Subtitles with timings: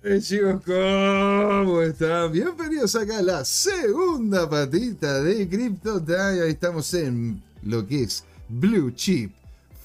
[0.00, 2.30] Eh, chicos, ¿cómo están?
[2.30, 6.40] Bienvenidos acá a la segunda patita de Crypto Time.
[6.40, 9.32] Ahí estamos en lo que es Blue Chip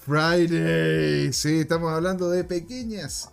[0.05, 1.33] Friday.
[1.33, 3.31] Sí, estamos hablando de pequeñas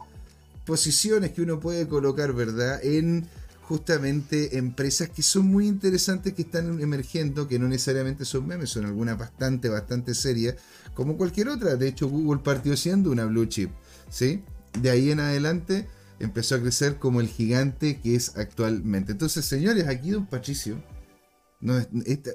[0.65, 2.83] posiciones que uno puede colocar, ¿verdad?
[2.83, 3.29] En
[3.61, 8.87] justamente empresas que son muy interesantes, que están emergiendo, que no necesariamente son memes, son
[8.87, 10.55] algunas bastante, bastante serias,
[10.95, 11.77] como cualquier otra.
[11.77, 13.71] De hecho, Google partió siendo una blue chip,
[14.09, 14.43] ¿sí?
[14.81, 15.87] De ahí en adelante
[16.21, 19.13] empezó a crecer como el gigante que es actualmente.
[19.13, 20.81] Entonces, señores, aquí Don Patricio,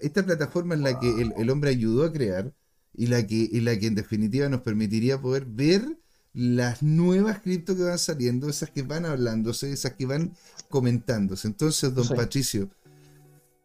[0.01, 2.51] esta, plataforma es la que el, hombre ayudó a crear
[2.93, 5.97] y la, que, y la que en definitiva nos permitiría poder ver
[6.33, 10.33] las nuevas cripto que van saliendo, esas que van hablándose, esas que van
[10.69, 11.47] comentándose.
[11.47, 12.69] Entonces, don Patricio,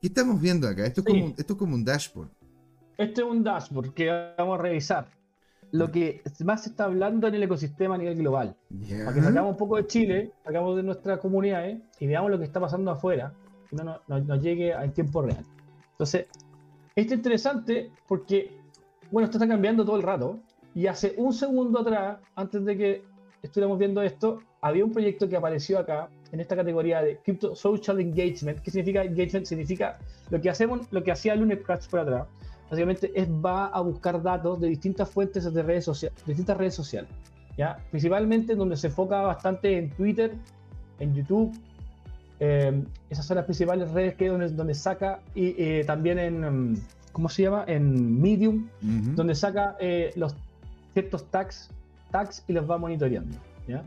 [0.01, 0.87] ¿qué estamos viendo acá?
[0.87, 2.31] Esto es, como, esto es como un dashboard.
[2.97, 5.20] Este es un dashboard que vamos a revisar
[5.73, 8.57] lo que más se está hablando en el ecosistema a nivel global.
[9.05, 12.45] Para que sacamos un poco de Chile, sacamos de nuestras comunidades y veamos lo que
[12.45, 13.33] está pasando afuera
[13.71, 15.45] y no nos llegue al tiempo real.
[15.93, 16.27] Entonces,
[16.97, 18.51] esto es interesante porque,
[19.11, 20.41] bueno, esto está cambiando todo el rato
[20.75, 23.03] y hace un segundo atrás, antes de que
[23.43, 28.01] estuviéramos viendo esto, había un proyecto que apareció acá en esta categoría de Crypto Social
[28.01, 28.61] Engagement.
[28.61, 29.47] ¿Qué significa engagement?
[29.47, 29.99] Significa
[30.31, 32.27] lo que hacemos, lo que hacía Lunes Crash por atrás
[32.71, 37.11] básicamente es va a buscar datos de distintas fuentes de redes sociales, distintas redes sociales,
[37.59, 37.79] ¿ya?
[37.91, 40.35] Principalmente donde se enfoca bastante en Twitter,
[41.01, 41.53] en YouTube,
[42.39, 46.77] eh, esas son las principales redes que donde, donde saca y eh, también en mm,
[47.13, 47.65] ¿cómo se llama?
[47.67, 50.37] en Medium, donde saca eh, los
[50.93, 51.71] ciertos tags,
[52.13, 53.83] tags y los va monitoreando, ¿ya?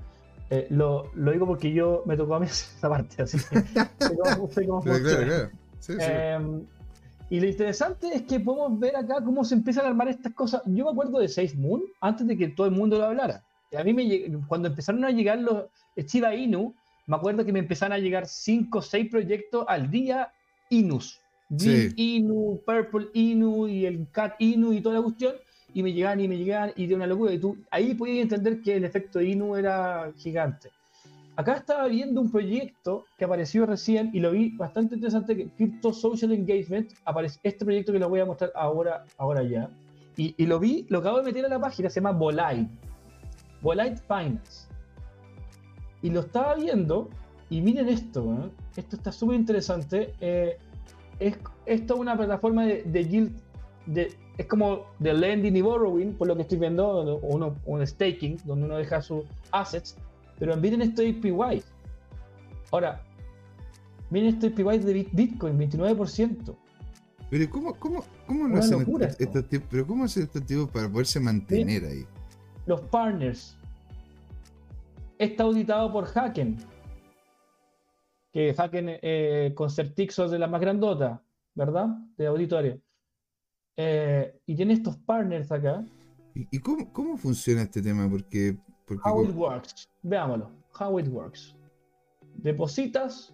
[0.70, 4.82] lo, lo, digo porque yo me tocó a mí esa parte, así que sé cómo,
[4.82, 5.50] Claro, claro.
[5.80, 6.00] Sí, sí.
[6.00, 6.62] Em,
[7.34, 10.62] y lo interesante es que podemos ver acá cómo se empiezan a armar estas cosas.
[10.68, 13.44] Yo me acuerdo de Safe Moon antes de que todo el mundo lo hablara.
[13.76, 14.06] A mí me,
[14.48, 15.64] cuando empezaron a llegar los
[16.06, 16.76] Chiba Inu,
[17.08, 20.32] me acuerdo que me empezaron a llegar 5 o 6 proyectos al día
[20.70, 21.20] Inus.
[21.96, 25.34] Inu, Purple Inu y el Cat Inu y toda la cuestión.
[25.74, 27.34] Y me llegaban y me llegaban y de una locura.
[27.34, 30.70] Y tú ahí podías entender que el efecto Inu era gigante.
[31.36, 36.32] Acá estaba viendo un proyecto que apareció recién y lo vi bastante interesante, Crypto Social
[36.32, 39.68] Engagement, aparece este proyecto que lo voy a mostrar ahora, ahora ya.
[40.16, 42.70] Y, lo vi, lo acabo de meter a la página, se llama Volite.
[43.62, 44.68] Volite Finance.
[46.04, 47.10] Y lo estaba viendo
[47.50, 48.52] y miren esto, ¿eh?
[48.76, 50.14] esto está súper interesante.
[50.22, 50.58] Eh,
[51.18, 51.36] es,
[51.66, 53.42] esto es una plataforma de, de yield,
[54.38, 58.66] es como de lending y borrowing, por lo que estoy viendo, uno, un staking, donde
[58.66, 59.98] uno deja sus assets
[60.44, 61.64] pero miren esto de APY.
[62.70, 63.02] Ahora,
[64.10, 66.58] miren esto de APY de Bitcoin, 29%.
[67.30, 68.82] Pero ¿cómo, cómo, cómo lo hacen
[69.20, 69.70] estos, tipos?
[69.72, 72.06] Pero ¿cómo hacen estos tipos para poderse mantener ahí?
[72.66, 73.58] Los partners.
[75.18, 76.58] Está auditado por Haken.
[78.34, 81.24] Que Haken eh, con Certixos de la más grandota,
[81.56, 81.88] ¿verdad?
[82.18, 82.82] De auditorio.
[83.78, 85.86] Eh, y tiene estos partners acá.
[86.36, 88.10] ¿Y, cómo, cómo, funciona este tema?
[88.10, 88.58] Porque
[89.04, 89.88] How it works.
[90.04, 90.50] Veámoslo.
[90.80, 91.56] How it works.
[92.36, 93.34] Depositas.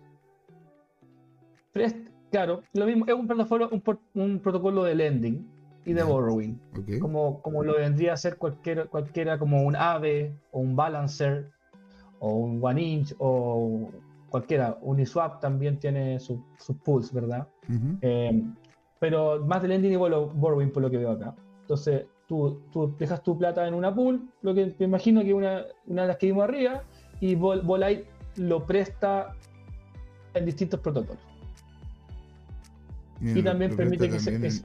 [2.32, 3.06] claro, lo mismo.
[3.08, 3.70] Es un protocolo,
[4.14, 5.48] un, protocolo de lending
[5.86, 6.60] y de borrowing.
[7.00, 11.50] Como, como lo vendría a ser cualquiera, cualquiera como un AVE o un Balancer
[12.20, 13.92] o un One Inch o
[14.30, 14.78] cualquiera.
[14.82, 16.40] Uniswap también tiene sus
[16.84, 17.48] pools, ¿verdad?
[18.02, 18.44] Eh,
[19.00, 21.34] pero más de lending y borrowing por lo que veo acá.
[21.62, 22.62] Entonces, Tú,
[23.00, 26.18] dejas tu plata en una pool, lo que me imagino que una, una de las
[26.18, 26.84] que vimos arriba,
[27.20, 29.36] y Volite lo presta
[30.36, 31.18] en distintos protocolos.
[33.20, 34.64] y también permite que se.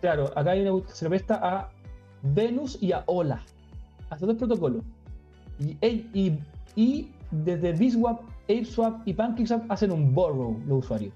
[0.00, 1.70] claro, acá hay una, se lo presta a
[2.22, 3.40] Venus y a Ola.
[4.10, 4.82] Hasta dos protocolos.
[5.60, 5.76] Y,
[6.12, 6.40] y,
[6.74, 11.14] y desde BISWAP, ApeSwap y PancakeSwap hacen un borrow los usuarios.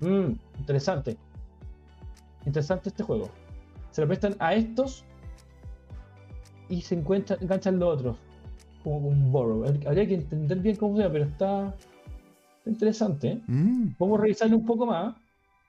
[0.00, 1.18] Mm, interesante.
[2.46, 3.28] Interesante este juego
[3.90, 5.04] se lo prestan a estos
[6.68, 8.16] y se encuentran, enganchan los otros,
[8.84, 9.64] como un borrow.
[9.86, 11.74] Habría que entender bien cómo funciona, pero está,
[12.66, 13.28] interesante.
[13.28, 13.40] ¿eh?
[13.46, 13.94] Mm.
[13.98, 15.16] Vamos a revisarlo un poco más,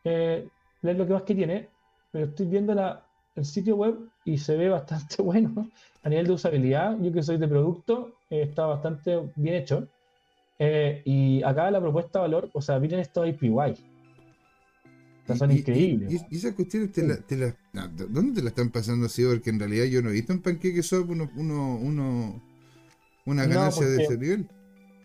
[0.03, 0.47] eh,
[0.81, 1.67] leer lo que más que tiene,
[2.11, 3.03] pero estoy viendo la,
[3.35, 5.67] el sitio web y se ve bastante bueno
[6.03, 6.97] a nivel de usabilidad.
[7.01, 9.87] Yo que soy de producto, eh, está bastante bien hecho.
[10.59, 13.90] y acá la propuesta de valor, o sea, miren esto APY
[15.35, 16.25] son increíbles.
[16.29, 17.55] Y, esas cuestiones te, la,
[18.09, 19.23] ¿Dónde te la están pasando así?
[19.23, 22.41] Porque en realidad yo no he visto en Pancake Swap uno, uno, uno,
[23.25, 24.47] una ganancia de ese nivel.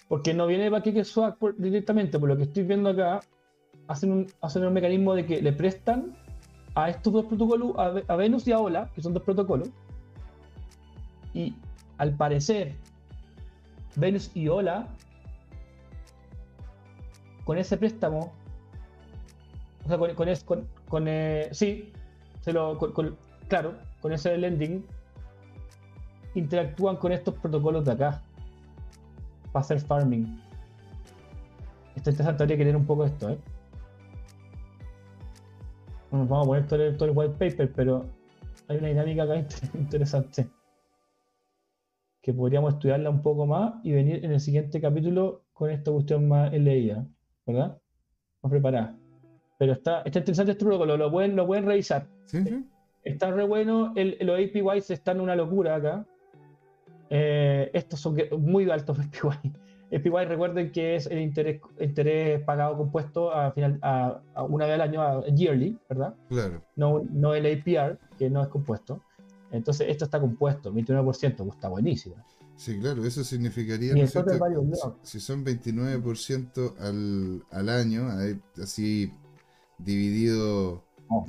[0.09, 3.21] Porque no viene de Pancake Swap directamente, por lo que estoy viendo acá,
[3.89, 6.17] hacen un, hacen un mecanismo de que le prestan
[6.75, 9.71] a estos dos protocolos, a, Venus y a Ola, que son dos protocolos,
[11.33, 11.55] y
[11.99, 12.75] al parecer
[13.97, 14.89] Venus y Ola,
[17.45, 18.33] con ese préstamo,
[19.87, 21.93] o sea, con, con, con, eh, sí,
[22.41, 22.77] se lo,
[23.47, 24.85] claro, con ese lending,
[26.35, 28.21] interactúan con estos protocolos de acá
[29.53, 30.43] para hacer farming.
[31.95, 33.39] Esto interesante, habría que leer un poco esto, ¿eh?
[36.11, 38.07] No vamos a poner todo el, todo el white paper, pero
[38.67, 39.37] hay una dinámica acá
[39.75, 40.49] interesante
[42.23, 46.27] que podríamos estudiarla un poco más y venir en el siguiente capítulo con esta cuestión
[46.27, 47.07] más leída,
[47.47, 47.81] ¿verdad?
[48.43, 48.99] Más preparada.
[49.59, 52.07] Pero está, está interesante este protocolo, lo pueden, lo pueden revisar.
[52.27, 52.65] Sí, sí.
[53.03, 56.05] Está re bueno, el, los APYs están una locura acá.
[57.09, 59.53] Eh, estos son muy altos APY.
[59.95, 64.81] APY recuerden que es el interés, interés pagado compuesto a final, a, una vez al
[64.81, 66.15] año, a yearly, ¿verdad?
[66.29, 66.63] Claro.
[66.75, 69.01] No, no el APR, que no es compuesto.
[69.53, 72.17] Entonces, esto está compuesto, 29%, pues está buenísimo.
[72.57, 73.93] Sí, claro, eso significaría,
[75.03, 78.09] si, son 29% al, al año,
[78.61, 79.13] así
[79.79, 81.27] dividido oh.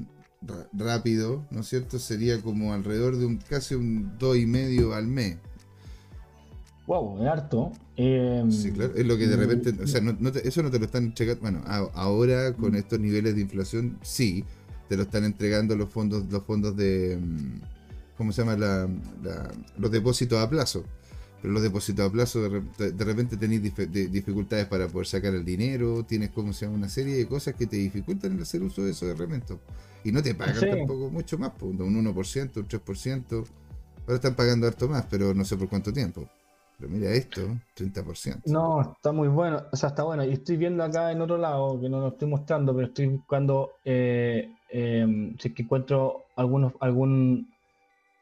[0.74, 2.00] rápido, ¿no es cierto?
[2.00, 5.38] Sería como alrededor de un casi un 2,5 al mes.
[6.86, 7.72] Wow, es harto.
[7.98, 10.02] Em, sí, claro, es lo que de repente, o sea,
[10.44, 11.62] eso no te lo están entregando, bueno,
[11.94, 14.46] ahora con estos niveles de inflación, sí,
[14.88, 17.60] te lo están entregando los fondos, los fondos de mm,
[18.18, 18.58] ¿cómo se llama?
[18.58, 18.90] La,
[19.78, 20.84] los depósitos a plazo.
[21.42, 23.62] Pero los depósitos a plazo de, repente tenéis
[24.12, 27.68] dificultades para poder sacar el dinero, tienes como se llama una serie de cosas que
[27.68, 29.60] te dificultan el hacer uso de esos elementos.
[30.04, 33.48] Y no te pagan tampoco mucho más, un 1%, un 3%.
[34.02, 36.28] Ahora están pagando harto más, pero no sé por cuánto tiempo.
[36.80, 37.42] Pero mira esto,
[37.76, 38.44] 30%.
[38.46, 39.64] No, está muy bueno.
[39.72, 40.24] O sea, está bueno.
[40.24, 43.72] Y estoy viendo acá en otro lado, que no lo estoy mostrando, pero estoy buscando
[43.84, 47.50] eh, eh, si es que encuentro algunos, algún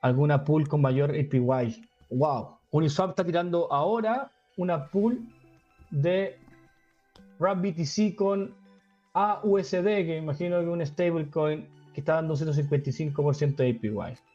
[0.01, 1.89] alguna pool con mayor APY.
[2.11, 2.54] ¡Wow!
[2.75, 5.25] Uniswap está tirando ahora una pool
[5.91, 6.37] de
[7.39, 8.53] RAPBTC con
[9.13, 13.89] AUSD, que imagino que es un stablecoin que está dando un 155% de APY.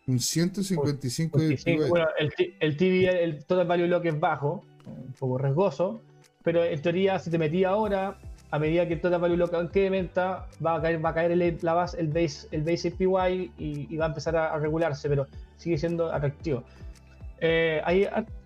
[0.07, 1.89] Un 155% de APY.
[1.91, 6.01] Bueno, el, el el total value lock es bajo, un poco riesgoso,
[6.43, 8.17] pero en teoría, si te metí ahora,
[8.51, 11.59] a medida que el total value lock venta, va a caer, va a caer el,
[11.61, 15.27] la base, el base, el base APY y, va a empezar a regularse, pero
[15.59, 16.65] sigue siendo atractivo.
[17.43, 17.81] Eh,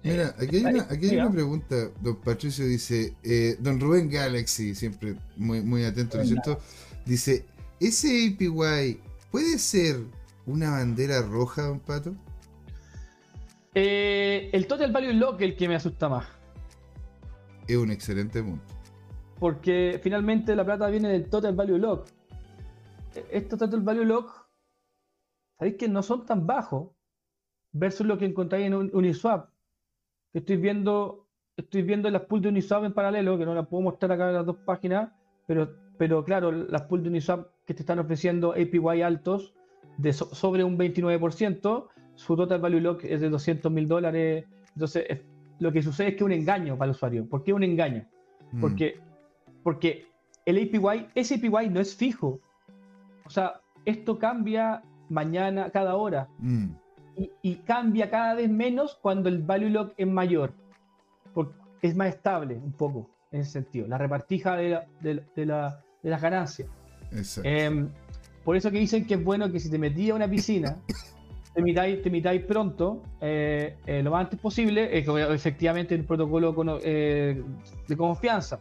[0.05, 4.75] Mira, aquí hay, una, aquí hay una pregunta, don Patricio dice, eh, don Rubén Galaxy,
[4.75, 6.61] siempre muy, muy atento, ¿no es cierto?
[7.05, 7.44] Dice,
[7.81, 9.00] ¿ese APY
[9.32, 9.96] puede ser
[10.46, 12.14] una bandera roja, don Pato?
[13.75, 16.26] Eh, el Total Value Lock es el que me asusta más.
[17.67, 18.62] Es un excelente punto.
[19.40, 22.06] Porque finalmente la plata viene del Total Value Lock.
[23.32, 24.31] Este Total Value Lock,
[25.58, 26.94] sabéis que no son tan bajos
[27.75, 29.50] versus lo que encontráis en Uniswap.
[30.32, 31.26] Estoy viendo,
[31.56, 34.35] estoy viendo las pools de Uniswap en paralelo, que no las puedo mostrar acá en
[34.35, 35.11] las dos páginas,
[35.47, 35.69] pero,
[35.99, 39.55] pero claro, las pools de Uniswap que te están ofreciendo APY altos
[39.99, 44.44] de sobre un 29%, su total value lock es de 200 mil dólares.
[44.75, 45.23] Entonces,
[45.59, 47.29] lo que sucede es que es un engaño para el usuario.
[47.29, 48.06] ¿Por qué un engaño?
[48.53, 48.61] Mm.
[48.61, 49.00] Porque,
[49.62, 50.06] porque
[50.47, 52.41] el APY, ese APY no es fijo.
[53.26, 56.29] O sea, esto cambia mañana, cada hora.
[56.38, 56.83] Mm
[57.16, 60.52] y, cambia cada vez menos cuando el value lock es mayor.
[61.32, 63.87] Porque es más estable un poco en ese sentido.
[63.88, 64.80] La repartija de,
[66.02, 66.68] las ganancias.
[67.42, 67.88] Em,
[68.44, 70.76] por eso que dicen que es bueno que si te metías a una piscina,
[71.54, 77.42] te mitáis, te pronto, eh, eh, lo más antes posible, efectivamente el protocolo eh,
[77.87, 78.59] de confianza.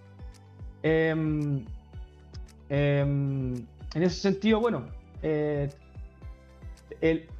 [0.83, 1.65] Em,
[2.69, 3.53] em,
[3.95, 4.85] en ese sentido, bueno,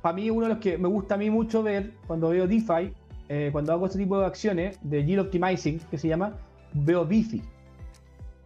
[0.02, 2.94] para mí uno de los que me gusta a mí mucho ver cuando veo DeFi,
[3.30, 6.36] eh, cuando hago este tipo de acciones de yield optimizing, que se llama,
[6.74, 7.42] veo Bifi,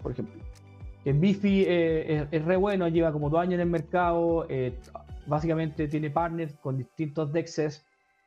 [0.04, 0.42] por ejemplo.
[1.04, 4.78] Que Bifi eh, es, re bueno, lleva como dos años en el mercado, eh,
[5.26, 7.84] básicamente tiene partners con distintos DEXs,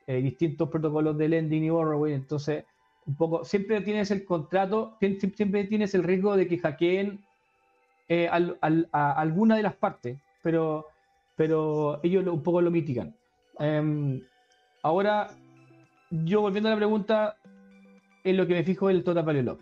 [0.06, 2.64] distintos protocolos de lending y borrowing, entonces
[3.06, 4.97] un poco, siempre tienes el contrato,
[5.37, 7.20] siempre tienes el riesgo de que hackeen
[8.90, 10.89] a alguna de las partes, pero
[11.40, 13.16] pero ellos un poco lo mitigan.
[13.59, 14.20] Em,
[14.82, 15.30] ahora,
[16.11, 17.37] yo volviendo a la pregunta,
[18.25, 19.61] en lo que me fijo es el Total Value Lock,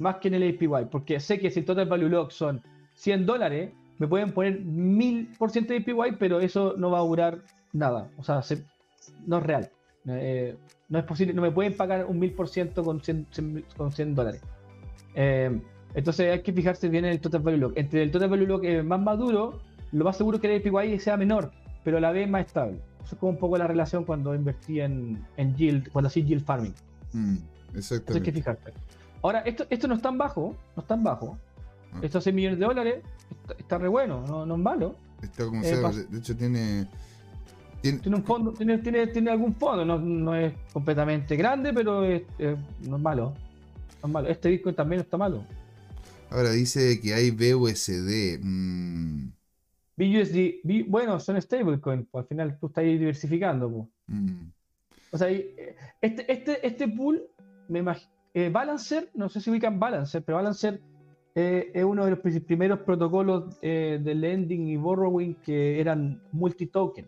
[0.00, 2.60] más que en el APY, porque sé que si el Total Value Lock son
[2.96, 7.38] 100 dólares, me pueden poner 1000% de APY, pero eso no va a durar
[7.72, 8.42] nada, o sea,
[9.26, 9.70] no es real.
[10.06, 10.54] Eh,
[10.90, 14.42] no es posible, no me pueden pagar un 1000% con 100, con 100 dólares.
[15.14, 15.62] Em,
[15.94, 17.78] entonces hay que fijarse bien en el Total Value Lock.
[17.78, 19.62] Entre el Total Value Lock más maduro
[19.94, 21.50] lo más seguro es que el APY sea menor,
[21.84, 22.78] pero a la vez más estable.
[23.04, 26.44] Eso es como un poco la relación cuando invertí en, en yield, cuando hacía yield
[26.44, 26.74] farming.
[27.12, 27.36] Mm,
[27.76, 28.12] exactamente.
[28.14, 28.72] hay que fijarte.
[29.22, 31.38] Ahora, esto, esto no es tan bajo, no es tan bajo.
[31.92, 32.00] Ah.
[32.02, 32.94] Estos 6 millones de dólares
[33.42, 34.96] está, está re bueno, no, no es malo.
[35.22, 36.86] Está como Eh, sea, de hecho tiene.
[37.80, 42.04] tiene- Tiene un fondo, tiene, tiene, tiene algún fondo, no, no es completamente grande, pero
[42.04, 42.58] es, es-
[42.88, 43.34] no es malo.
[44.02, 44.28] No es malo.
[44.28, 45.44] Este Bitcoin también no está malo.
[46.30, 48.40] ahora dice que hay BUSD.
[48.42, 49.28] mm,
[49.96, 53.70] BUSD, B- bueno, son stablecoin, pues al final tú estás ahí diversificando.
[53.70, 53.88] Pues.
[54.08, 54.50] mm.
[55.12, 57.22] O sea, eh, este, este, este pool,
[57.68, 57.84] me
[58.34, 60.80] eh, Balancer, no sé si ubican Balancer, pero Balancer
[61.36, 66.20] eh, es uno de los pri- primeros protocolos eh, de lending y borrowing que eran
[66.32, 67.06] multi-token.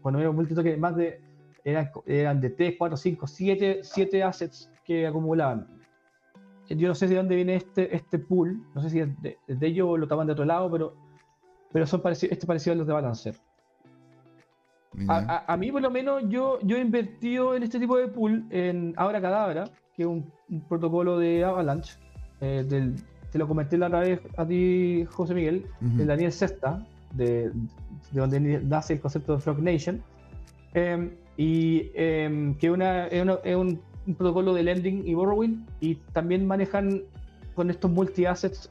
[0.00, 1.20] Cuando eran multi-token, más de,
[1.64, 5.66] eran, eran de 3, 4, 5, 7, 7 assets que acumulaban.
[6.68, 9.66] Yo no sé de dónde viene este, este pool, no sé si es de, de
[9.66, 10.94] ellos lo toman de otro lado, pero,
[11.72, 13.34] pero son parecidos, este parecido a los de Balancer.
[15.08, 18.08] A, a- a mí, por lo menos, yo, yo he invertido en este tipo de
[18.08, 21.94] pool en Abra Cadabra, que es un, un protocolo de Avalanche.
[22.40, 22.94] eh, del-
[23.32, 25.96] te lo comenté la otra vez a ti, José Miguel, Ujú.
[25.98, 30.02] de Daniel Sesta, de, de donde nace el concepto de Frog Nation.
[30.74, 35.64] em, y em, que una, es, una- es un, un protocolo de lending y borrowing.
[35.80, 37.02] Y también manejan
[37.54, 38.70] con estos multi-assets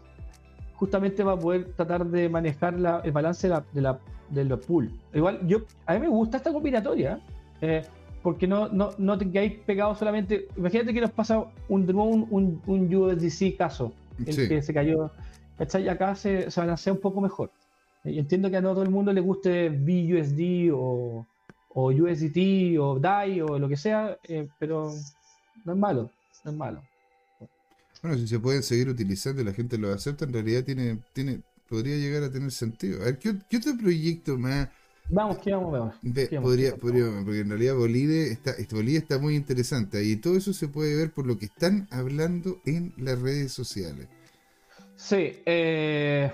[0.77, 4.57] justamente para poder tratar de manejar la- el balance de la, de la, de la
[4.57, 4.91] pool.
[5.13, 7.19] Igual, yo, a mí me gusta esta combinatoria,
[7.61, 7.83] eh,
[8.21, 10.47] porque no, no, no te quedáis pegados solamente.
[10.57, 13.93] Imagínate que nos pasa un, de nuevo un, un, un USDC caso,
[14.25, 14.47] el Sí.
[14.47, 15.11] que se cayó.
[15.57, 15.87] ¿cachai?
[15.87, 17.51] Acá se, se balancea un poco mejor.
[18.03, 21.25] Y entiendo que a no todo el mundo le guste BUSD o,
[21.69, 24.91] o USDT o DAI o lo que sea, eh, pero
[25.63, 26.09] no es malo,
[26.43, 26.81] no es malo.
[28.05, 31.41] Bueno, si se pueden seguir utilizando y la gente lo acepta, en realidad tiene, tiene,
[31.67, 33.01] podría llegar a tener sentido.
[33.01, 34.69] A ver, ¿qué, qué otro proyecto más
[35.09, 35.95] Vamos, que vamos, vamos.
[36.03, 36.51] ¿Qué vamos?
[36.51, 40.67] podría, podría, porque en realidad Bolide está, Bolide está muy interesante y todo eso se
[40.67, 44.07] puede ver por lo que están hablando en las redes sociales.
[44.95, 46.31] Sí, eh,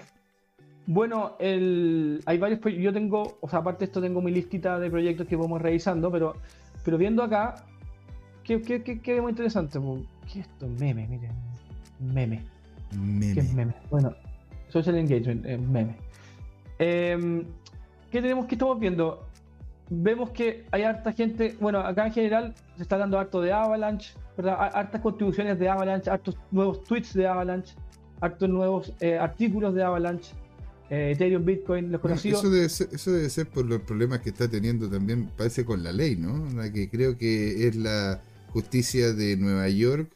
[0.87, 2.83] bueno, el, hay varios proyectos.
[2.83, 6.11] Yo tengo, o sea, aparte de esto, tengo mi listita de proyectos que vamos revisando,
[6.11, 6.35] pero,
[6.83, 7.65] pero viendo acá,
[8.43, 9.79] ¿qué, qué, qué, qué es muy interesante?
[9.79, 10.01] po?
[10.33, 10.67] ¿Qué es esto?
[10.67, 11.50] Meme, miren.
[12.01, 12.43] Meme.
[12.89, 13.55] ¿Qué es Meme.
[13.55, 13.75] meme?
[13.89, 14.13] Bueno,
[14.69, 15.95] social engagement, eh, meme.
[16.79, 17.45] Em,
[18.11, 19.25] ¿Qué tenemos que estamos viendo?
[19.89, 24.13] Vemos que hay harta gente, bueno, acá en general se está dando harto de Avalanche,
[24.37, 24.55] ¿verdad?
[24.59, 27.73] Har- Hartas contribuciones de Avalanche, hartos nuevos tweets de Avalanche,
[28.21, 30.31] hartos nuevos eh, artículos de Avalanche,
[30.89, 32.39] eh, Ethereum, Bitcoin, los conocidos.
[32.39, 35.83] eso, debe ser, eso debe ser por los problemas que está teniendo también, parece con
[35.83, 36.45] la ley, ¿no?
[36.55, 40.09] La que creo que es la justicia de Nueva York,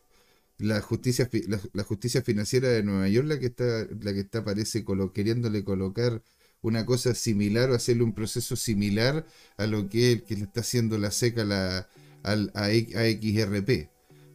[0.58, 4.44] la justicia, la, la justicia financiera de Nueva York, la que está, la que está
[4.44, 6.22] parece colo- queriéndole colocar
[6.62, 9.26] una cosa similar o hacerle un proceso similar
[9.58, 11.88] a lo que el que le está haciendo la SEC a, la,
[12.24, 13.90] al- a, XRP.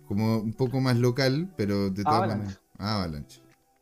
[0.07, 2.61] Como un poco más local, pero de todas maneras.
[2.79, 3.41] Avalanche.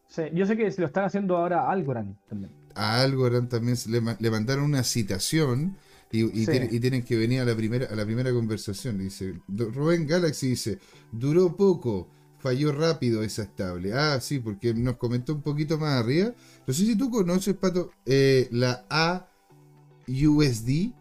[0.09, 2.51] Sí, yo sé que se lo están haciendo ahora a Algorand también.
[2.75, 5.77] a Algorand también se le, le mandaron una citación
[6.11, 6.53] y, y Sí.
[6.71, 8.99] y tienen que venir a la primera, a la primera conversación.
[8.99, 10.79] Dice, Rubén Galaxy dice,
[11.13, 12.09] duró poco,
[12.41, 13.93] falló rápido esa estable.
[13.95, 16.33] Ah, sí, porque nos comentó un poquito más arriba.
[16.67, 18.85] No sé si tú conoces, Pato, eh, la
[20.07, 20.93] AUSD,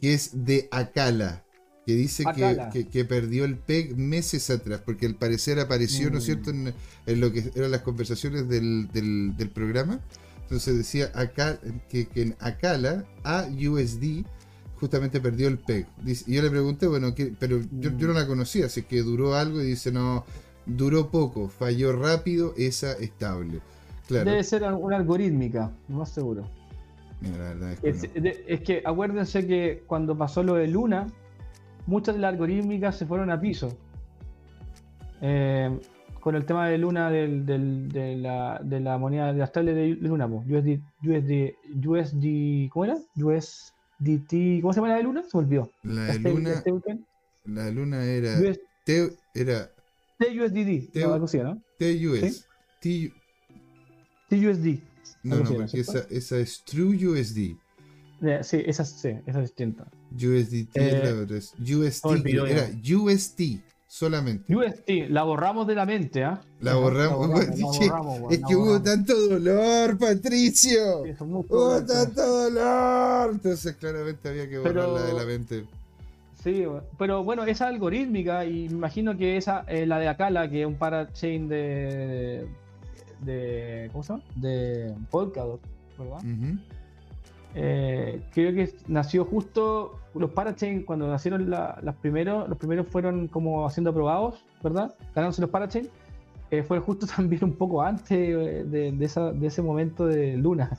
[0.00, 1.42] que es de Acala.
[1.86, 2.70] Que dice que, Acala.
[2.70, 6.26] que- que perdió el PEG meses atrás, porque al parecer apareció, ¿no es Mm.
[6.26, 6.74] cierto?, en,
[7.06, 10.00] en lo que eran las conversaciones del, del- del programa.
[10.42, 14.24] Entonces decía acá que, que en Acala, AUSD,
[14.80, 15.86] justamente perdió el PEG.
[16.02, 17.32] Dice- y yo le pregunté, bueno, ¿qué?
[17.38, 20.24] pero yo, yo no la conocía, así que duró algo y dice, no,
[20.66, 23.60] duró poco, falló rápido esa estable.
[24.08, 26.44] Claro, Debe ser una algorítmica, no más seguro.
[27.20, 28.22] mira, la verdad es que Es, no.
[28.22, 31.06] de- es que acuérdense que cuando pasó lo de Luna,
[31.86, 33.76] muchas de las algorítmicas se fueron a piso.
[35.20, 35.78] Eh,
[36.20, 39.76] con el tema de Luna del- del- de, la, de la moneda de las tablets
[39.76, 41.54] de Luna, po, USD, USD,
[41.86, 42.96] USD, ¿cómo era?
[43.16, 45.22] USDT, ¿cómo se llama la de Luna?
[45.22, 45.70] Se me olvidó.
[45.84, 46.72] La de Este- luna, este
[47.44, 48.60] la luna era, US
[49.34, 49.70] era
[50.18, 51.62] TUSDD, T- algo así, ¿no?
[51.78, 52.46] TUS.
[52.80, 53.12] T-
[54.30, 54.80] TUSD.
[55.22, 57.56] no, no, así, ¿no es porque esa, esa es True USD.
[58.22, 59.86] Eh, Sí, esa sí, esa es distinta.
[60.12, 62.52] USDT Eh, es la otra, es UST, olvidó ya.
[62.66, 63.40] era UST
[63.86, 64.54] solamente.
[64.54, 66.40] USD, la borramos de la mente, ¿ah?
[66.60, 71.04] La borramos, la la borramos, weón, Es la que hubo tanto dolor, Patricio.
[71.04, 73.30] Sí, Hubo tanto dolor.
[73.34, 75.64] Entonces claramente había que Pero- borrarla de la mente.
[76.46, 76.64] Sí,
[76.96, 80.66] pero bueno, esa algorítmica, y me imagino que esa, eh, la de Acala, que es
[80.68, 82.46] un parachain de,
[83.22, 83.88] de.
[83.90, 84.24] ¿Cómo se llama?
[84.36, 85.60] De Polkadot,
[85.98, 86.20] ¿verdad?
[87.56, 93.68] Eh, creo que nació justo los Parachain cuando nacieron las primeros, los primeros fueron como
[93.70, 94.94] siendo aprobados, ¿verdad?
[95.16, 95.88] Ganándose los Parachain.
[96.52, 99.10] Eh, fue justo también un poco antes de,
[99.42, 100.70] ese momento de Luna.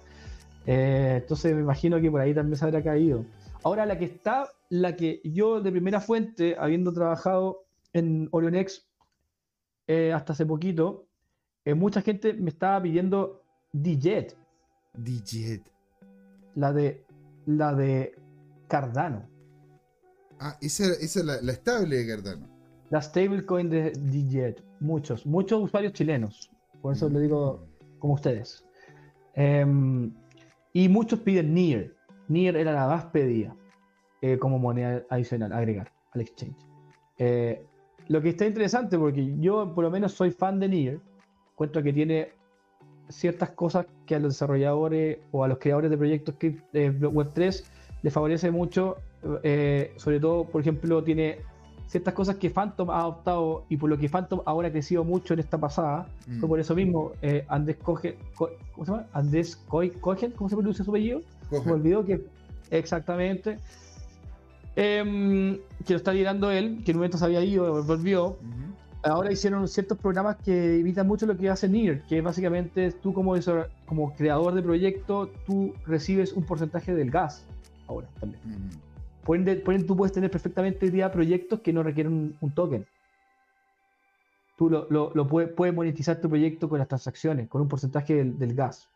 [0.66, 3.26] Eh, entonces me imagino que por ahí también se habrá caído.
[3.68, 8.88] Ahora la que está, la que yo de primera fuente, habiendo trabajado en Orionex
[9.88, 11.10] eh, hasta hace poquito,
[11.76, 13.44] mucha gente me estaba pidiendo
[13.74, 14.38] DJet.
[14.94, 15.70] DJet.
[16.56, 17.06] La de
[17.46, 18.16] la de
[18.70, 19.28] Cardano.
[20.40, 22.48] Ah, esa, es la, estable de Cardano.
[22.90, 24.64] La stablecoin de DJet.
[24.80, 26.50] Muchos, muchos usuarios chilenos.
[26.82, 27.68] Por eso le digo
[28.00, 28.64] como ustedes.
[29.34, 30.14] Em,
[30.72, 31.97] y muchos piden NIR.
[32.28, 33.56] NIR era la más pedida
[34.22, 36.58] eh, como moneda adicional, agregar al exchange.
[37.18, 37.66] Eh,
[38.08, 41.02] lo que está interesante, porque yo por lo menos soy fan de NIR,
[41.52, 42.30] encuentro que tiene
[43.10, 47.64] ciertas cosas que a los desarrolladores o a los creadores de proyectos Web3
[48.04, 48.98] les favorece mucho.
[49.44, 51.40] Eh, sobre todo, por ejemplo, tiene
[51.88, 55.34] ciertas cosas que Phantom ha adoptado y por lo que Phantom ahora ha crecido mucho
[55.34, 56.40] en esta pasada, mm.
[56.40, 59.08] fue por eso mismo eh, Andrés Coge, ¿cómo se llama?
[59.14, 61.22] Andrés Cogen, ¿cómo se pronuncia su apellido?
[61.52, 62.26] Me olvidó que
[62.72, 63.58] exactamente.
[64.76, 68.38] Em, que lo está liderando él, que en un momento se había ido, volvió.
[69.04, 73.36] Ahora hicieron ciertos programas que evitan mucho lo que hace NIR, que básicamente tú como,
[73.86, 77.46] como creador de proyecto, tú recibes un porcentaje del gas
[77.88, 78.42] ahora también.
[79.24, 79.44] Por
[79.86, 82.86] tú puedes tener perfectamente día proyectos que no requieren un, token.
[84.58, 88.88] Tú lo, lo, puedes, monetizar tu proyecto con las transacciones, con un porcentaje del, gas.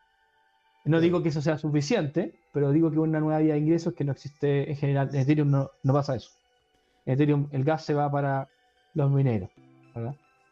[0.84, 4.04] No digo que eso sea suficiente, pero digo que una nueva vía de ingresos que
[4.04, 5.10] no existe en general.
[5.12, 6.30] En Ethereum no, pasa eso.
[7.06, 8.48] En Ethereum el gas se va para
[8.94, 9.50] los mineros.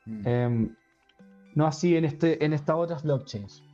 [0.06, 0.26] Mm.
[0.26, 0.76] Em,
[1.54, 3.64] no así en, este, en estas otras blockchains,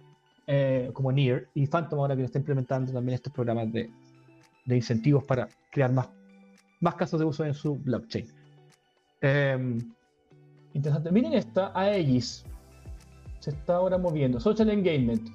[0.47, 3.91] eh, como NEAR y Phantom ahora que lo está implementando también estos programas de,
[4.65, 6.09] de incentivos para crear más,
[6.81, 8.27] más casos de uso en su blockchain.
[9.21, 9.79] Em,
[10.75, 11.11] interesante.
[11.11, 12.45] Miren esta, Aegis.
[13.41, 14.41] Se está ahora moviendo.
[14.41, 15.29] Social Engagement.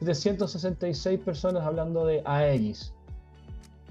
[0.00, 2.92] 766 personas hablando de Aegis.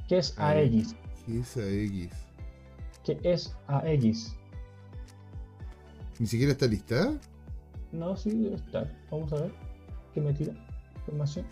[0.08, 0.96] ¿Qué es Aegis?
[1.26, 2.12] ¿Qué es Aegis?
[3.04, 4.36] ¿Qué es Aegis?
[6.20, 7.14] ¿Ni siquiera está lista?
[7.92, 8.92] No, sí debe estar.
[9.12, 9.52] Vamos a ver.
[10.14, 10.54] ¿Qué me tira?
[10.98, 11.46] Información.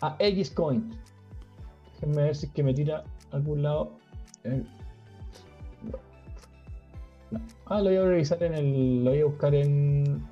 [0.00, 0.90] Aegis Coin.
[1.94, 3.96] Déjenme ver si es que me tira a algún lado.
[7.66, 9.04] Ah, lo voy a revisar en el.
[9.04, 10.22] Lo voy a buscar en.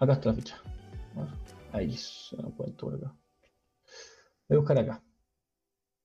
[0.00, 0.56] Acá está la ficha.
[1.72, 1.96] Ahí
[2.56, 3.16] cuento por acá.
[4.48, 5.02] Voy a buscar acá.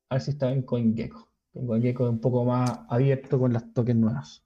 [0.10, 1.27] A ver si está en CoinGecko.
[1.53, 4.43] CoinGecko es un poco más abierto con las tokens nuevas.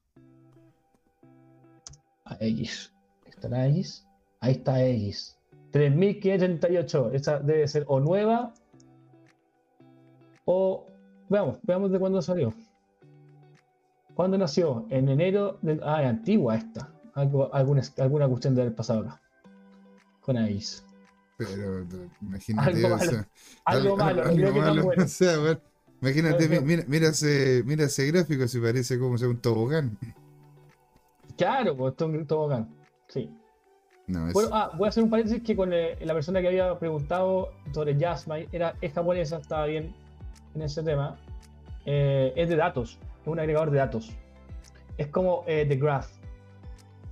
[2.25, 2.91] Aegis.
[3.25, 4.07] ¿Está Aegis?
[4.39, 5.38] Ahí está Aegis.
[5.71, 7.12] 3538.
[7.12, 8.53] Esa debe ser o nueva
[10.45, 10.88] o
[11.29, 12.53] veamos, veamos de cuándo salió.
[14.15, 14.86] ¿Cuándo nació?
[14.89, 15.81] En enero del.
[15.84, 16.91] Ah, antigua esta.
[17.13, 19.21] Algo, alguna, alguna cuestión del pasado acá.
[20.21, 20.86] Con AIS.
[21.45, 21.86] Pero
[22.21, 22.69] imagínate.
[22.69, 23.25] Algo malo.
[23.65, 24.84] algo, malo, algo malo.
[24.84, 25.04] Bueno.
[25.04, 25.60] O sea, bueno,
[26.01, 29.97] imagínate, mira, mira, ese, mira ese gráfico, si parece como un tobogán.
[31.38, 32.69] Claro, pues un tobogán.
[33.08, 33.30] Sí.
[34.08, 34.34] Es...
[34.34, 37.51] Bueno, ah, voy a hacer un paréntesis que con eh, la persona que había preguntado
[37.73, 39.93] sobre Jasmine era es japonesa, estaba bien
[40.54, 41.17] en ese tema,
[41.86, 44.12] eh, es de datos, es un agregador de datos.
[44.97, 46.20] Es como eh, The Graph.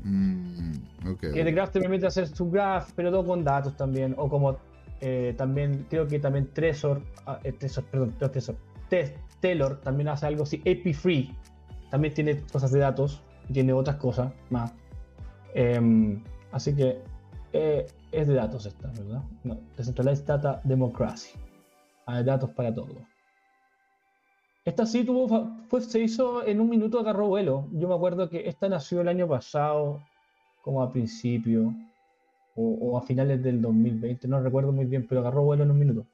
[0.04, 0.74] Mm,
[1.12, 1.32] okay.
[1.34, 4.16] Que The Graph te permite hacer su graph, pero todo con datos también.
[4.18, 4.58] O como
[5.02, 8.56] eh, también, creo que también Trezor, ah, Trezor perdón, Trezor,
[9.40, 10.62] Telor también hace algo así.
[10.62, 11.36] AP Free
[11.90, 14.74] también tiene cosas de datos y tiene otras cosas más.
[15.54, 17.02] Em, así que
[17.52, 19.24] es de datos esta, ¿verdad?
[19.44, 21.38] No, Decentralized Data Democracy.
[22.06, 23.09] Hay datos para todo.
[24.70, 27.68] Esta sí tuvo, pues se hizo en un minuto, agarró vuelo.
[27.74, 30.00] Yo me acuerdo que esta nació el año pasado,
[30.62, 31.74] como a principio,
[32.56, 36.06] o, a finales del 2020, no recuerdo muy bien, pero agarró vuelo en un minuto.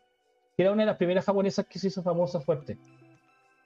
[0.56, 2.78] Era una de las primeras japonesas que se hizo famosa fuerte.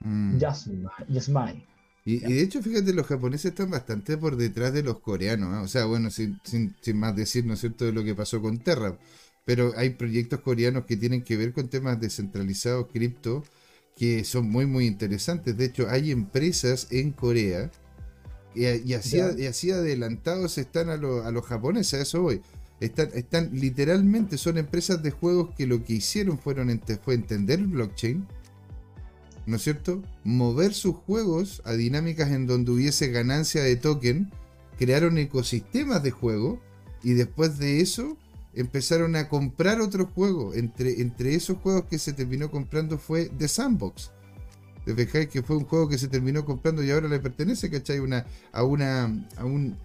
[0.00, 0.38] Mm.
[0.38, 1.64] Yasmai.
[2.04, 5.54] Y, de hecho, fíjate, los japoneses están bastante por detrás de los coreanos.
[5.54, 5.60] ¿eh?
[5.62, 8.42] O sea, bueno, sin, sin, sin, más decir, ¿no es cierto?, de lo que pasó
[8.42, 8.98] con Terra.
[9.44, 13.44] Pero hay proyectos coreanos que tienen que ver con temas descentralizados, cripto,
[13.96, 15.56] que son muy muy interesantes.
[15.56, 17.70] De hecho, hay empresas en Corea
[18.54, 22.42] y, así, y así, adelantados están a, a los japoneses, a eso voy.
[22.80, 27.66] Están, están literalmente, son empresas de juegos que lo que hicieron fueron fue entender el
[27.66, 28.26] blockchain,
[29.46, 30.02] ¿no es cierto?
[30.24, 34.30] Mover sus juegos a dinámicas en donde hubiese ganancia de token,
[34.78, 36.60] crearon ecosistemas de juego
[37.02, 38.16] y después de eso
[38.54, 40.56] empezaron a comprar otros juegos.
[40.56, 44.10] Entre, entre esos juegos que se terminó comprando fue The Sandbox.
[44.84, 47.98] Te fijáis que fue un juego que se terminó comprando y ahora le pertenece, ¿cachai?
[47.98, 49.04] Una, a una,
[49.36, 49.76] a un,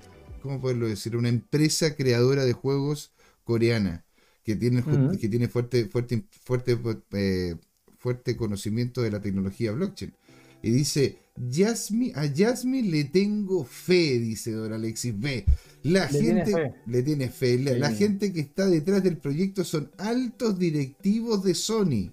[0.41, 1.15] ¿cómo poderlo decir?
[1.17, 3.11] Una empresa creadora de juegos
[3.43, 4.05] coreana
[4.43, 4.83] que tiene,
[5.19, 6.79] que tiene fuerte, fuerte, fuerte,
[7.11, 7.55] eh,
[7.97, 10.13] fuerte conocimiento de la tecnología blockchain.
[10.61, 15.45] Y dice, Jasmine, a Jasmine le tengo fe, dice Don Alexis B.
[15.83, 17.59] La gente le tiene fe.
[17.59, 22.11] La, gente que está detrás del proyecto son altos directivos de Sony.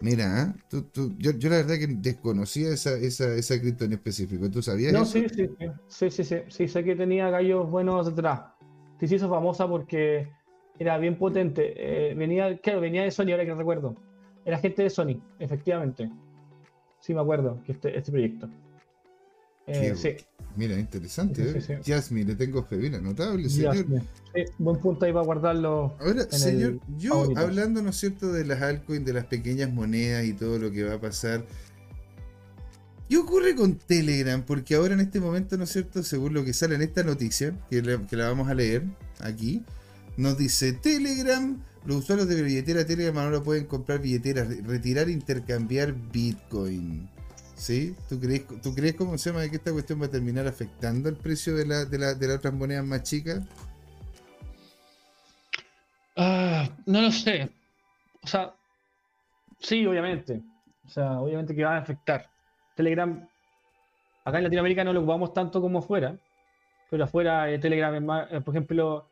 [0.00, 0.82] Mira, ¿eh?
[1.18, 4.50] yo, la verdad que desconocía esa, esa, esa cripto en específico.
[4.50, 5.48] ¿Tú sabías no, Sí, sí,
[5.88, 8.40] sí, sí, sí, sí, sé que tenía gallos buenos detrás.
[8.98, 10.28] Sí, se hizo famosa porque
[10.78, 11.74] era bien potente.
[11.76, 13.94] Eh, venía, claro, venía de Sony, ahora que recuerdo.
[14.44, 16.10] Era gente de Sony, efectivamente.
[17.04, 18.48] Sí, me acuerdo que este, este proyecto.
[19.66, 20.16] Eh, sí.
[20.56, 21.42] Mira, interesante.
[21.42, 21.80] ¿eh?
[21.84, 22.76] Jasmine, le tengo fe.
[22.76, 23.76] Mira, notable, señor.
[23.76, 23.84] Sí,
[24.56, 25.94] buen punto ahí para guardarlo.
[26.00, 30.32] Ahora, señor, yo hablando, ¿no es cierto?, de las altcoins, de las pequeñas monedas y
[30.32, 31.44] todo lo que va a pasar.
[33.06, 34.42] ¿Qué ocurre con Telegram?
[34.42, 37.54] Porque ahora en este momento, ¿no es cierto?, según lo que sale en esta noticia,
[37.68, 38.82] que la, que la vamos a leer
[39.20, 39.62] aquí,
[40.16, 47.08] nos dice Telegram, los usuarios de billetera Telegram ahora pueden comprar billeteras, retirar, intercambiar Bitcoin.
[47.54, 47.94] ¿Sí?
[48.08, 51.16] ¿Tú crees, ¿Tú crees cómo se llama que esta cuestión va a terminar afectando el
[51.16, 53.44] precio de, la, de, la, de las otras monedas más chicas?
[56.16, 57.50] Ah, no lo sé.
[58.22, 58.54] O sea,
[59.60, 60.42] sí, obviamente.
[60.84, 62.28] O sea, obviamente que va a afectar.
[62.74, 63.26] Telegram,
[64.24, 66.16] acá en Latinoamérica no lo ocupamos tanto como afuera,
[66.90, 67.94] pero afuera eh, Telegram
[68.30, 69.08] eh, por ejemplo,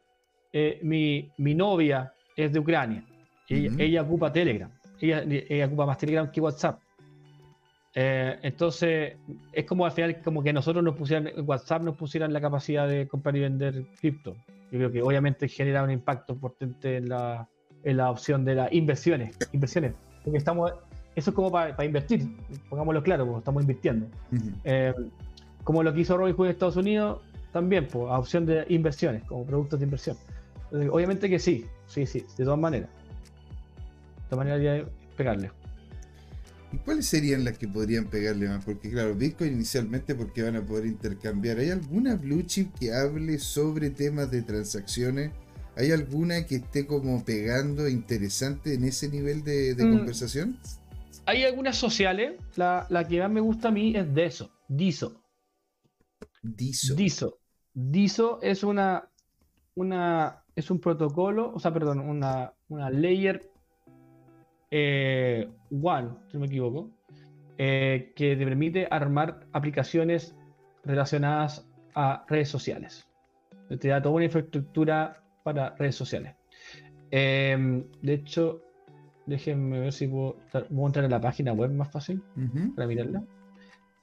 [0.53, 3.05] eh, mi, mi, novia es de Ucrania.
[3.49, 4.71] Ella, ocupa Telegram.
[5.01, 6.81] Ella, ella, ocupa más Telegram que WhatsApp.
[7.95, 9.17] Eh, entonces,
[9.53, 13.07] es como al final, como que nosotros nos pusieran, WhatsApp nos pusieran la capacidad de
[13.07, 14.35] comprar y vender cripto.
[14.71, 17.47] Yo creo que obviamente genera un impacto importante en la,
[17.85, 19.37] en la opción de las inversiones.
[19.53, 19.93] Inversiones.
[20.25, 20.73] Porque estamos,
[21.15, 22.27] eso es como para, invertir,
[22.71, 24.07] pongámoslo claro, porque estamos invirtiendo.
[24.65, 24.95] Eh,
[25.65, 27.21] como lo que hizo Robinhood en Estados Unidos,
[27.53, 30.17] también, pues, a opción de inversiones, como productos de inversión.
[30.73, 32.89] Obviamente que sí, sí, sí, de todas maneras.
[32.89, 35.51] De todas maneras, hay que pegarle.
[36.73, 38.65] ¿Y cuáles serían las que podrían pegarle más?
[38.65, 41.59] Porque claro, Bitcoin inicialmente porque van a poder intercambiar.
[41.59, 45.33] ¿Hay alguna blue chip que hable sobre temas de transacciones?
[45.77, 49.97] ¿Hay alguna que esté como pegando interesante en ese nivel de, mm.
[49.99, 50.59] conversación?
[51.27, 52.41] Hay algunas sociales.
[52.57, 54.51] La, que más me gusta a mí es DESO.
[54.69, 55.23] DISO.
[56.43, 56.95] DISO.
[56.95, 57.39] DISO.
[57.75, 59.11] DISO es una,
[59.75, 63.51] una es un protocolo, o sea, perdón, una, una layer
[64.71, 66.91] eh, One, si no me equivoco,
[67.59, 70.35] eh, que te permite armar aplicaciones
[70.85, 73.07] relacionadas a redes sociales.
[73.79, 76.35] Te da toda una infraestructura para redes sociales.
[77.11, 78.63] Em, de hecho,
[79.27, 80.37] déjenme ver si puedo,
[80.87, 82.23] entrar en la página web más fácil
[82.75, 83.23] para mirarla.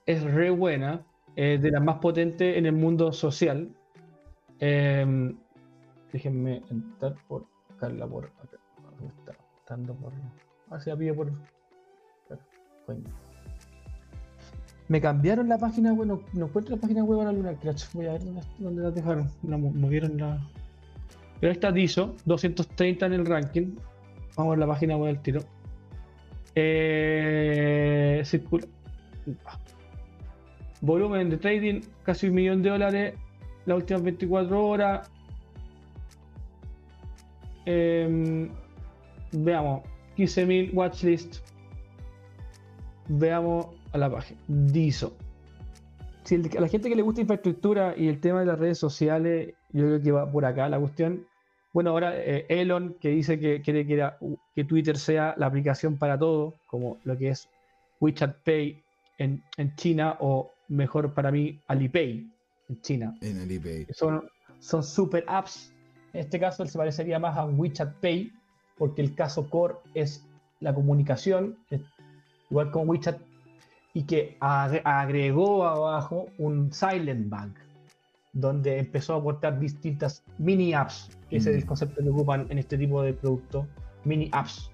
[0.05, 1.03] Es re buena,
[1.35, 3.69] es de las más potentes en el mundo social.
[4.59, 5.37] Em,
[6.11, 8.57] déjenme entrar por buscarla por acá.
[9.59, 9.77] Está?
[9.77, 10.13] por
[10.71, 11.31] hacia pie por.
[14.87, 17.85] Me cambiaron la página web, no, encuentro la página web ahora Lunar Crash.
[17.93, 18.21] Voy a ver
[18.57, 19.29] dónde, la dejaron.
[19.43, 20.39] La movieron la.
[21.39, 23.75] Pero esta DISO, 230 en el ranking.
[24.35, 25.41] Vamos a ver la página web del tiro.
[26.55, 28.65] Eh, circula.
[30.81, 33.13] Volumen de trading, casi un millón de dólares
[33.69, 35.11] las últimas 24 horas.
[37.71, 38.49] Eh,
[39.31, 39.83] veamos,
[40.17, 41.37] 15.000 watchlist.
[43.09, 44.39] Veamos a la página.
[44.47, 45.15] DISO.
[46.23, 49.53] Si a la gente que le gusta infraestructura y el tema de las redes sociales,
[49.71, 51.27] yo creo que va por acá la cuestión.
[51.71, 56.55] Bueno, ahora eh, Elon, que dice que quiere que, Twitter sea la aplicación para todo,
[56.65, 57.47] como lo que es
[57.99, 58.81] WeChat Pay
[59.19, 59.43] en,
[59.75, 62.27] China, o mejor para mí, Alipay
[62.67, 63.15] en China.
[63.21, 63.85] En Alipay.
[63.91, 64.27] Son,
[64.59, 65.71] son super apps.
[66.13, 68.31] En este caso, él se parecería más a WeChat Pay,
[68.77, 70.25] porque el caso core es
[70.59, 71.57] la comunicación,
[72.49, 73.19] igual como WeChat,
[73.93, 77.57] y que agregó abajo un Silent Bank,
[78.33, 81.67] donde empezó a aportar distintas mini apps, que ese es el mm.
[81.67, 83.67] concepto que ocupan en este tipo de producto,
[84.05, 84.69] mini apps,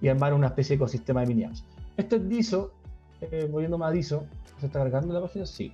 [0.00, 1.64] y armar una especie de ecosistema de mini apps.
[1.96, 2.72] Esto es DISO,
[3.20, 4.26] eh, volviendo más a DISO,
[4.60, 5.46] ¿se está cargando la página?
[5.46, 5.72] Sí.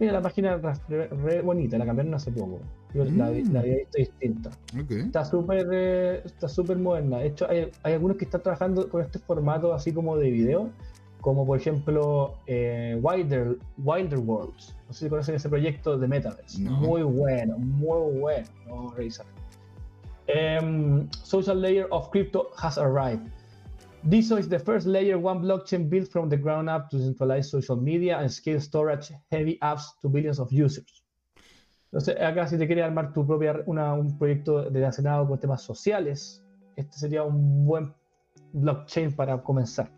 [0.00, 0.58] Mira, la página
[0.88, 2.58] re, bonita, la cambiaron hace poco.
[2.94, 3.56] la, la mm.
[3.56, 4.50] había visto distinta.
[4.88, 7.18] Está súper eh, está súper moderna.
[7.18, 10.70] De hecho, hay, algunos que están trabajando con este formato así como de video,
[11.20, 14.74] como por ejemplo eh, Wilder, Wilder Worlds.
[14.88, 16.62] No sé si conocen ese proyecto de Metaverse.
[16.62, 18.48] Muy bueno, muy bueno.
[18.66, 18.94] No,
[20.30, 23.32] Um, social layer of crypto has arrived.
[24.08, 27.76] DISO is the first layer one blockchain built from the ground up to centralize social
[27.76, 31.04] media and scale storage heavy apps to billions of users.
[31.92, 36.42] Entonces, acá si te quieres armar tu propia una, un proyecto relacionado con temas sociales,
[36.76, 37.92] este sería un buen
[38.52, 39.90] blockchain para comenzar.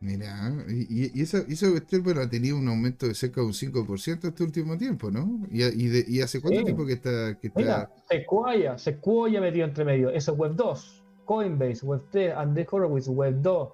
[0.00, 3.52] Mira, y, y esa, esa cuestión bueno, ha tenido un aumento de cerca de un
[3.52, 5.46] 5% este último tiempo, ¿no?
[5.52, 7.60] ¿Y, y, de, y hace cuánto tiempo que está, que está...
[7.60, 10.99] Mira, Sequoia, Sequoia metido entre medio, eso es Web 2,
[11.30, 13.68] Coinbase, Web 3, Andy Horowitz, Web 2.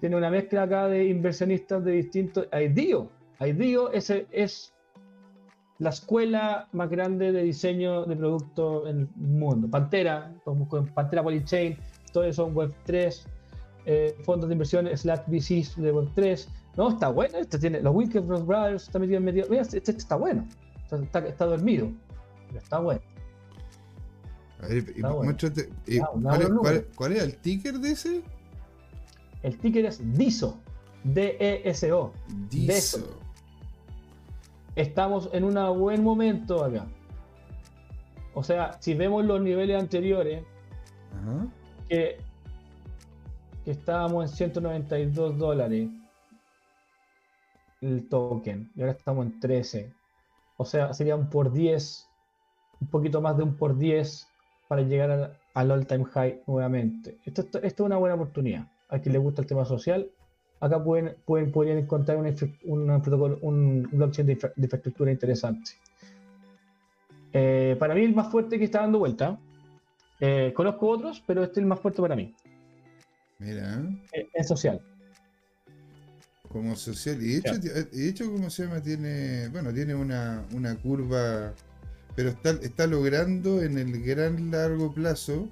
[0.00, 2.48] Tiene una mezcla acá de inversionistas de distintos...
[2.52, 4.74] IDEO, IDEO ese es
[5.78, 9.70] la escuela más grande de diseño de productos en el mundo.
[9.70, 10.34] Pantera,
[10.92, 11.76] Pantera Polychain,
[12.12, 13.24] todo eso son Web 3
[13.86, 16.48] eh, fondos de inversión slash VCs de Web 3.
[16.76, 17.38] No, está bueno.
[17.38, 19.46] Este tiene los Wilkins Brothers, está metido en medio.
[19.48, 20.44] Mira, este, este está bueno.
[20.90, 21.88] Está, está, dormido,
[22.48, 23.00] pero está bueno.
[24.62, 26.00] A ver, muéstrate, eh,
[26.94, 28.22] ¿cuál, es el ticker de ese?
[29.42, 30.60] El ticker es DISO.
[31.04, 32.12] D-E-S-O.
[32.50, 33.18] DISO.
[34.76, 36.86] Estamos en un buen momento acá.
[38.34, 40.44] O sea, si vemos los niveles anteriores,
[41.88, 42.18] que
[43.64, 45.90] que estábamos en 192 dólares
[47.80, 49.92] el token y ahora estamos en 13.
[50.56, 52.06] O sea, sería un por 10,
[52.80, 54.29] un poquito más de un por 10
[54.70, 57.18] para llegar al, all-time high nuevamente.
[57.24, 58.70] Esto, esto, es una buena oportunidad.
[58.88, 60.08] A quien le gusta el tema social,
[60.60, 65.72] acá pueden, pueden podrían encontrar un, protocolo, un blockchain de, infraestructura interesante.
[67.32, 69.40] Eh, para mí el más fuerte que está dando vuelta.
[70.20, 72.32] Eh, conozco otros, pero este es el más fuerte para mí.
[73.40, 73.82] Mira.
[74.12, 74.80] Eh, es social.
[76.48, 77.20] Como social.
[77.20, 78.80] Y de hecho, de hecho ¿cómo se llama?
[78.80, 81.54] Tiene, bueno, tiene una, una curva,
[82.16, 85.48] pero está, está logrando en el gran largo plazo,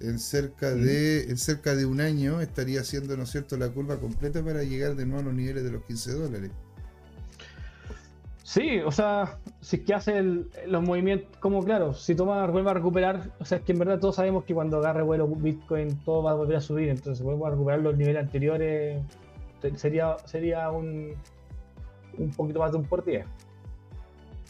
[0.00, 3.98] en cerca, de, en cerca de un año, estaría haciendo, ¿no es cierto?, la curva
[3.98, 6.50] completa para llegar de nuevo a los niveles de los 15 dólares.
[8.42, 12.74] Sí, o sea, si es que hace los movimientos, como claro, si toma, vuelve a
[12.74, 16.22] recuperar, o sea, es que en verdad todos sabemos que cuando agarre vuelo Bitcoin todo
[16.22, 19.02] va a volver a subir, entonces vuelve a recuperar los niveles anteriores,
[19.74, 21.14] sería, sería un,
[22.18, 23.02] un poquito más de un por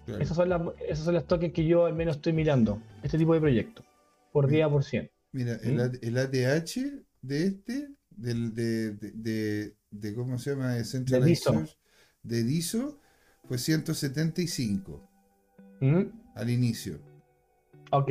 [0.07, 0.19] día.
[0.19, 3.35] Esos, son las, esos son los tokens que yo al menos estoy mirando, este tipo
[3.35, 3.85] de proyectos,
[4.33, 5.11] por día por cien.
[5.33, 6.77] Mira, el, el, ATH
[7.23, 10.75] de este, del, de, de, de, ¿cómo se llama?
[10.75, 11.25] De Central
[12.23, 12.99] de DISO
[13.45, 15.09] fue 175
[15.81, 16.03] ¿Mm?
[16.35, 16.99] al inicio.
[17.93, 18.11] Ok.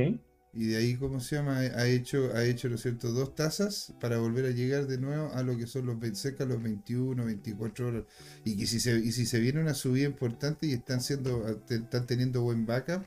[0.56, 1.58] Y de ahí, ¿cómo se llama?
[1.58, 5.44] Ha hecho, ha hecho ¿no cierto?, dos tasas para volver a llegar de nuevo a
[5.44, 8.04] lo que son los cerca los 21, 24 horas.
[8.46, 12.08] Y que si se, y si se viene una subida importante y están siendo, están
[12.08, 13.04] teniendo buen backup,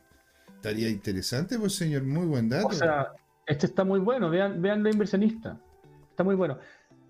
[0.57, 2.67] estaría interesante, pues señor, muy buen dato.
[2.67, 3.13] O sea,
[3.47, 5.59] este está muy bueno, vean, vean lo inversionista.
[6.11, 6.59] Está muy bueno.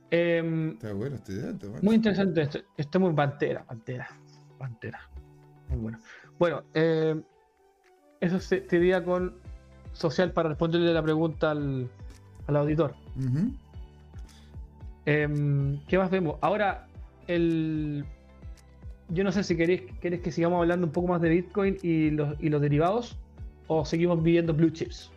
[0.08, 1.74] Em, está bueno este dato.
[1.82, 4.08] Muy interesante, este, este muy pantera, pantera.
[4.56, 5.00] Pantera.
[5.68, 5.98] Muy bueno.
[6.38, 7.20] Bueno, eh,
[8.20, 9.47] eso se, te diría con
[9.98, 11.88] social para responderle la pregunta al,
[12.46, 12.94] auditor.
[15.04, 16.36] Em, ¿Qué más vemos?
[16.40, 16.86] Ahora,
[17.26, 18.04] el.
[19.10, 22.10] Yo no sé si queréis, queréis que sigamos hablando un poco más de Bitcoin y
[22.10, 23.18] los, y los derivados
[23.66, 25.10] o seguimos viviendo blue chips.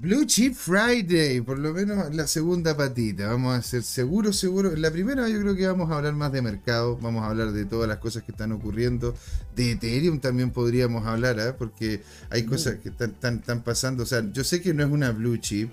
[0.00, 3.28] Blue Chip Friday, por lo menos la segunda patita.
[3.28, 4.78] Vamos a ser seguros, seguros.
[4.78, 7.66] La primera yo creo que vamos a hablar más de mercado, vamos a hablar de
[7.66, 9.14] todas las cosas que están ocurriendo.
[9.54, 11.52] De Ethereum también podríamos hablar, ¿eh?
[11.52, 14.02] porque hay cosas que están, están, pasando.
[14.02, 15.70] O sea, yo sé que no es una Blue Chip,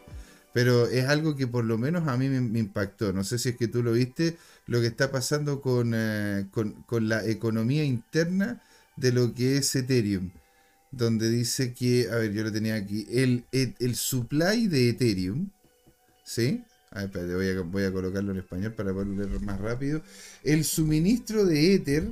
[0.53, 3.13] pero es algo que por lo menos a mí me, impactó.
[3.13, 6.73] No sé si es que tú lo viste, lo que está pasando con, eh, con,
[6.83, 8.61] con la economía interna
[8.97, 10.29] de lo que es Ethereum
[10.91, 15.49] donde dice que, a ver, yo lo tenía aquí, el, el, supply de Ethereum,
[16.23, 16.63] ¿sí?
[16.91, 20.01] Voy a, voy a colocarlo en español para poder leer más rápido.
[20.43, 22.09] El suministro de Ether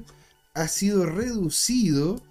[0.53, 2.21] ha sido reducido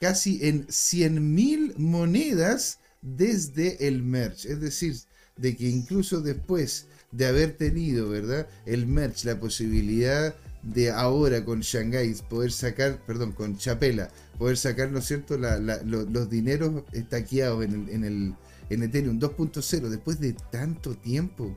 [0.00, 4.52] casi en 100.000 monedas desde el merge.
[4.52, 4.96] Es decir,
[5.36, 8.48] de que incluso después de haber tenido, ¿verdad?
[8.66, 14.90] El merge, la posibilidad de ahora con Shanghai poder sacar, perdón, con Chapela, poder sacar,
[14.90, 18.34] ¿no es cierto?, los dineros estaqueados en el, en el
[18.70, 21.56] en Ethereum 2.0 después de tanto tiempo.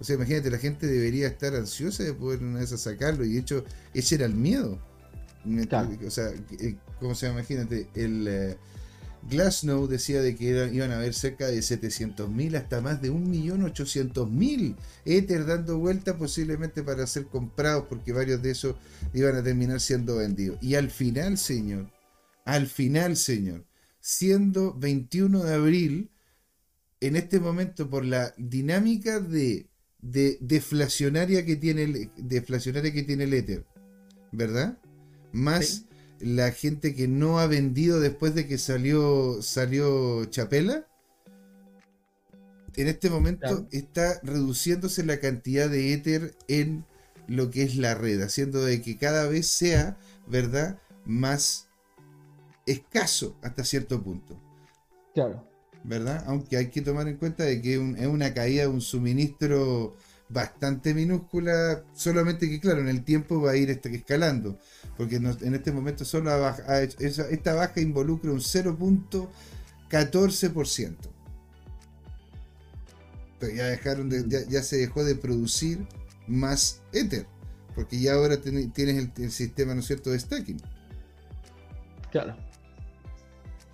[0.00, 3.40] O sea, imagínate, la gente debería estar ansiosa de poder una vez sacarlo y de
[3.40, 4.78] hecho ese era el miedo.
[6.06, 7.40] O sea, eh, ¿cómo se llama?
[7.40, 8.28] Imagínate, el...
[8.28, 8.56] Eh,
[9.30, 15.46] Glassnow decía de que iban a haber cerca de 700.000 hasta más de 1.800.000 Ether
[15.46, 18.76] dando vuelta posiblemente para ser comprados porque varios de esos
[19.14, 20.58] iban a terminar siendo vendidos.
[20.60, 21.90] Y al final, señor,
[22.44, 23.64] al final, señor,
[24.00, 26.10] siendo 21 de abril,
[27.00, 29.68] en este momento, por la dinámica de,
[30.00, 33.66] deflacionaria, que tiene el, deflacionaria que tiene el Ether,
[34.30, 34.78] ¿verdad?
[35.32, 35.86] Más
[36.22, 40.86] la gente que no ha vendido después de que salió, salió Chapela,
[42.76, 46.84] en este momento está reduciéndose la cantidad de Ether en
[47.26, 51.68] lo que es la red, haciendo de que cada vez sea, ¿verdad?, más
[52.66, 54.40] escaso hasta cierto punto.
[55.14, 55.44] Claro.
[55.82, 56.22] ¿Verdad?
[56.28, 59.96] Aunque hay que tomar en cuenta de que es una caída de un suministro
[60.28, 64.58] bastante minúscula, solamente que claro, en el tiempo va a ir este, escalando,
[65.02, 66.30] porque en este momento solo
[67.00, 70.96] esta baja involucra un 0.14%.
[73.52, 75.84] Ya, dejaron ya, se dejó de producir
[76.28, 77.26] más Ether,
[77.74, 80.62] porque ya ahora tienes el, sistema, ¿no es cierto?, de stacking.
[82.12, 82.36] Claro.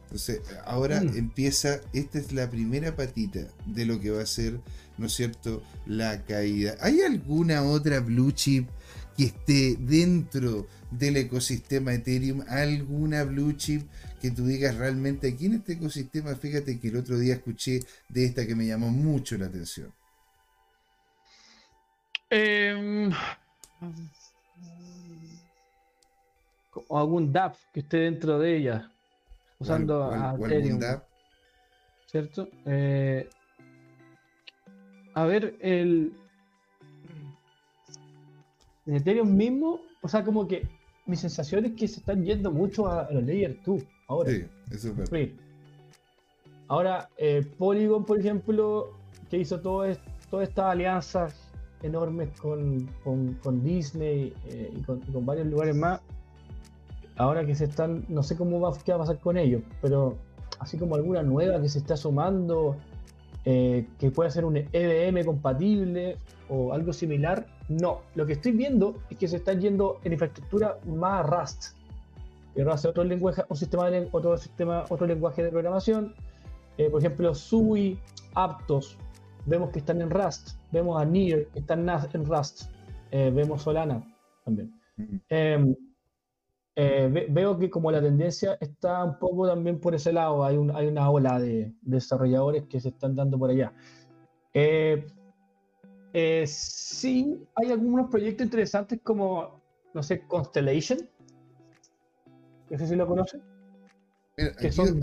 [0.05, 1.19] Entonces, ahora mm.
[1.19, 4.59] empieza, esta es la primera patita de lo que va a ser,
[4.97, 6.75] ¿no es cierto?, la caída.
[6.81, 8.71] ¿Hay alguna otra blue chip
[9.19, 12.45] que esté dentro del ecosistema Ethereum?
[12.49, 13.89] ¿Alguna blue chip
[14.21, 16.35] que tú digas realmente aquí en este ecosistema?
[16.35, 19.93] Fíjate que el otro día escuché de esta que me llamó mucho la atención.
[22.31, 23.11] Eh,
[26.91, 28.91] algún DApp que esté dentro de ella,
[29.59, 30.81] usando a Ethereum.
[32.07, 32.49] ¿Cierto?
[32.65, 33.29] Eh,
[35.15, 36.13] a ver, el.
[38.87, 40.67] En Ethereum mismo, o sea, como que
[41.09, 44.31] mi sensación es que se están yendo mucho a, los Layer 2 ahora.
[44.31, 45.29] Sí, eso es verdad.
[46.69, 48.91] Ahora, eh, Polygon, por ejemplo,
[49.31, 49.87] que hizo todo
[50.31, 51.35] todas estas alianzas
[51.83, 56.01] enormes con, con, Disney eh, y, con, varios lugares más.
[57.17, 60.17] Ahora que se están, no sé cómo va, qué va a pasar con ellos, pero
[60.61, 62.77] así como alguna nueva que se está sumando,
[63.51, 66.19] eh, que pueda ser un EVM compatible
[66.51, 68.03] o algo similar, no.
[68.15, 71.75] Lo que estoy viendo es que se están yendo en infraestructura más Rust.
[72.55, 76.15] Que Rust es otro lenguaje, un sistema de, otro sistema, otro lenguaje de programación.
[76.77, 77.99] Eh, por ejemplo, SUI,
[78.35, 78.99] Aptos,
[79.47, 82.65] vemos que están en Rust, vemos a Nier que están en Rust,
[83.13, 84.05] eh, vemos Solana
[84.45, 84.79] también.
[86.81, 90.87] Eh, veo que como la tendencia está un poco también por ese lado, hay, hay
[90.87, 93.73] una ola de, desarrolladores que se están dando por allá.
[94.55, 95.05] Eh,
[96.47, 99.61] sí, hay algunos proyectos interesantes como,
[99.93, 101.01] no sé, Constellation.
[102.71, 103.43] No sé si lo conocen.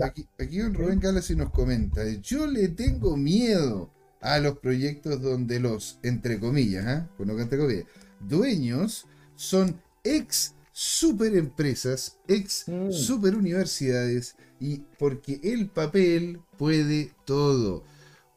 [0.02, 3.90] aquí, aquí, don Rubén Gález nos comenta, yo le tengo miedo
[4.22, 7.06] a los proyectos donde los, entre comillas, ¿eh?
[7.18, 7.84] entre comillas,
[8.20, 12.92] dueños son ex super empresas, ex mm.
[12.92, 17.82] super universidades, y porque el papel puede todo.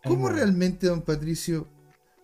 [0.06, 1.68] ¿Cómo realmente, don Patricio,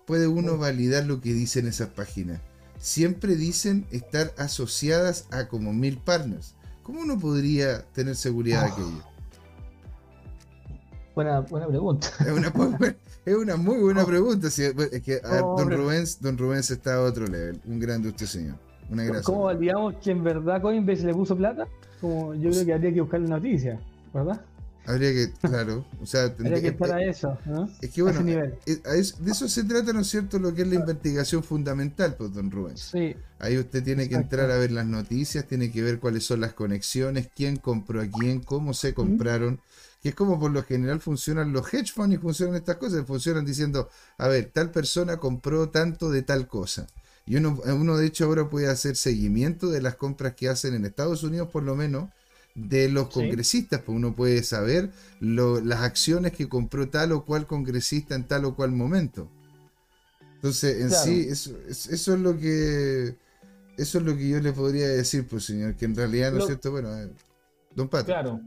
[0.08, 2.40] puede uno validar lo que dicen esas páginas?
[2.78, 6.56] Siempre dicen estar asociadas a como mil partners.
[6.84, 9.04] ¿Cómo uno podría tener seguridad de aquello?
[11.14, 12.08] Buena, buena pregunta.
[12.22, 12.54] Es una,
[13.26, 14.08] es una muy buena oh.
[14.08, 14.48] pregunta.
[14.48, 17.62] es que don, Rubens, don Rubens está a otro level.
[17.66, 18.66] Un grande usted, señor.
[18.90, 19.24] Una gracia.
[19.24, 21.68] ¿Cómo validamos que en verdad Coinbase le puso plata?
[22.02, 23.80] Como yo creo que habría que buscar la noticia,
[24.14, 24.42] ¿verdad?
[24.88, 27.68] Habría que, claro, o sea, tendría que estar a eso, ¿no?
[27.82, 30.38] Es que bueno, eh, eh, de eso se trata, ¿no es cierto?
[30.38, 32.78] Lo que es la investigación fundamental, pues, don Rubén.
[32.78, 33.16] Sí.
[33.40, 36.54] Ahí usted tiene que entrar a ver las noticias, tiene que ver cuáles son las
[36.54, 39.60] conexiones, quién compró a quién, cómo se compraron
[40.06, 43.44] que es como por lo general funcionan los hedge funds y funcionan estas cosas, funcionan
[43.44, 46.86] diciendo, a ver, tal persona compró tanto de tal cosa.
[47.26, 50.86] Y uno, uno de hecho ahora puede hacer seguimiento de las compras que hacen en
[50.86, 52.10] Estados Unidos, por lo menos,
[52.56, 58.16] de los congresistas, pues uno puede saber las acciones que compró tal o cual congresista
[58.16, 59.30] en tal o cual momento.
[60.36, 63.16] Entonces, en sí, eso, eso, es lo que
[63.78, 66.46] eso es lo que yo le podría decir, pues señor, que en realidad, ¿no es
[66.46, 66.72] cierto?
[66.72, 67.10] Bueno, eh,
[67.76, 68.06] don Pato.
[68.06, 68.40] Claro,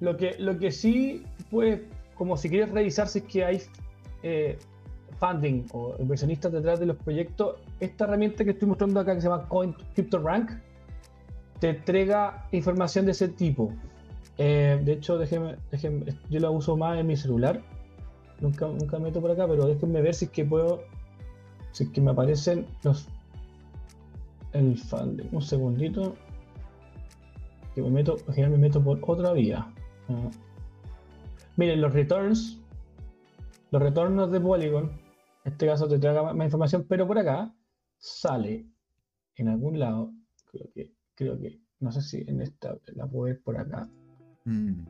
[0.00, 1.80] lo que, lo que sí, pues,
[2.14, 3.62] como si quieres revisar si es que hay
[4.22, 4.58] eh,
[5.20, 9.28] funding o inversionistas detrás de los proyectos, esta herramienta que estoy mostrando acá que se
[9.28, 10.50] llama Coin CryptoRank
[11.60, 13.72] te entrega información de ese tipo.
[14.36, 15.56] Eh, de hecho, déjenme,
[16.28, 17.62] yo la uso más en mi celular.
[18.40, 20.82] Nunca, nunca meto por acá, pero déjenme ver si es que puedo.
[21.72, 23.08] Si es que me aparecen los.
[24.52, 25.28] El funding.
[25.32, 26.14] Un segundito.
[27.74, 28.16] Que me meto.
[28.26, 29.66] Al me meto por otra vía.
[31.56, 32.60] Miren, los returns,
[33.70, 34.90] los retornos de Polygon,
[35.44, 37.54] en este caso te traga más información, pero por acá
[37.98, 38.66] sale
[39.36, 40.12] en algún lado,
[40.50, 43.88] creo que, creo que, no sé si en esta la puedo ver por acá.
[44.44, 44.84] Mm,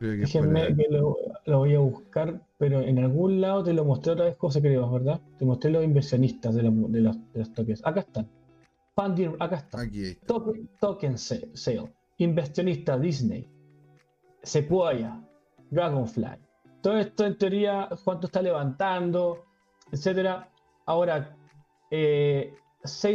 [0.00, 4.36] Déjenme que lo, voy a buscar, pero en algún lado te lo mostré otra vez,
[4.38, 5.20] José, creo, ¿verdad?
[5.38, 7.84] Te mostré los inversionistas de, de, los, de tokens.
[7.84, 8.28] Acá están.
[8.94, 9.80] Funding, acá está.
[9.80, 11.92] Aquí Token, token sale.
[12.18, 13.48] Inversionista Disney.
[14.42, 15.20] Sequoia.
[15.70, 16.38] Dragonfly.
[16.80, 19.44] Todo esto en teoría, cuánto está levantando,
[19.90, 20.48] etcétera.
[20.86, 21.36] Ahora,
[21.90, 22.52] 6 eh,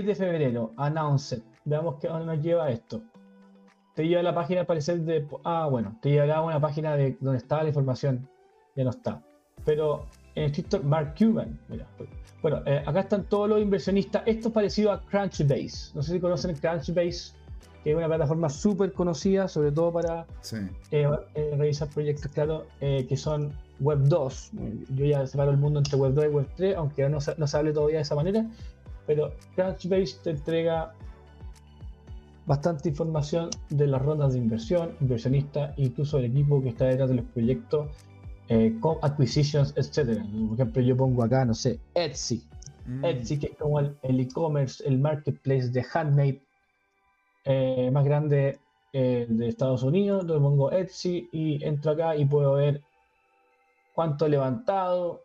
[0.04, 1.42] de febrero, announced.
[1.66, 3.02] Veamos qué nos lleva esto
[3.94, 5.26] te lleva a la página al parecer de.
[5.44, 8.28] Ah, bueno, te llevará a una página de donde estaba la información.
[8.76, 9.22] Ya no está.
[9.66, 10.06] Pero
[10.36, 11.88] en el Mark Cuban, mira.
[12.42, 14.24] Bueno, eh, acá están todos los inversionistas.
[14.26, 15.92] Esto es parecido a Crunchbase.
[15.94, 17.34] No sé si conocen Crunchbase,
[17.84, 20.26] que es una plataforma súper conocida, sobre todo para
[20.92, 23.54] eh, eh, revisar proyectos, claro, que son
[23.84, 24.52] Web 2.
[24.96, 27.46] Yo ya separo el mundo entre Web 2 y Web 3, aunque no se, no
[27.46, 28.50] se hable todavía de esa manera.
[29.06, 30.94] Pero Crunchbase te entrega
[32.46, 37.16] bastante información de las rondas de inversión, inversionistas, incluso el equipo que está detrás de
[37.16, 37.90] los proyectos,
[38.50, 40.22] eh, acquisitions, etc.
[40.48, 42.44] Por ejemplo, yo pongo acá, no sé, Etsy.
[42.86, 43.06] Mm.
[43.06, 46.42] Etsy, que es como el e-commerce, el, marketplace de handmade
[47.46, 48.60] eh, más grande
[48.92, 50.22] eh, de Estados Unidos.
[50.22, 52.82] Entonces pongo Etsy y entro acá y puedo ver
[53.94, 55.24] cuánto he levantado,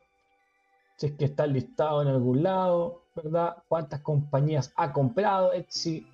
[0.97, 3.57] si es que está listado en algún lado, ¿verdad?
[3.69, 6.07] Cuántas compañías ha comprado Etsy,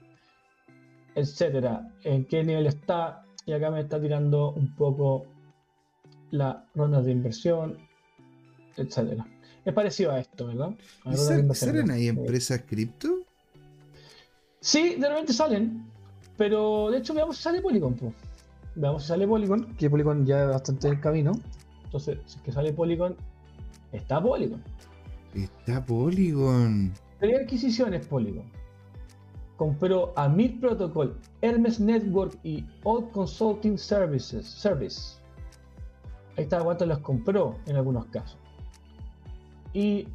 [1.15, 5.27] etcétera, en qué nivel está, y acá me está tirando un poco
[6.31, 7.79] las rondas de inversión,
[8.77, 9.27] etcétera.
[9.65, 10.71] Es parecido a esto, ¿verdad?
[11.53, 13.21] ¿Salen ahí empresas cripto?
[14.61, 15.91] Sí, de repente salen,
[16.37, 17.97] pero de hecho veamos si sale Polygon.
[18.75, 21.33] Veamos si sale Polygon, que Polygon ya es bastante en el camino.
[21.95, 23.15] Entonces, si es que sale Polygon,
[23.93, 24.61] está Polygon.
[25.33, 26.93] Está Polygon.
[27.21, 28.45] Hay adquisiciones Polygon
[29.57, 34.45] compró a Mir Protocol, Hermes Network y Old Consulting Services.
[34.45, 35.19] Service.
[36.37, 38.39] Ahí está cuánto los compró en algunos casos.
[39.73, 40.09] Y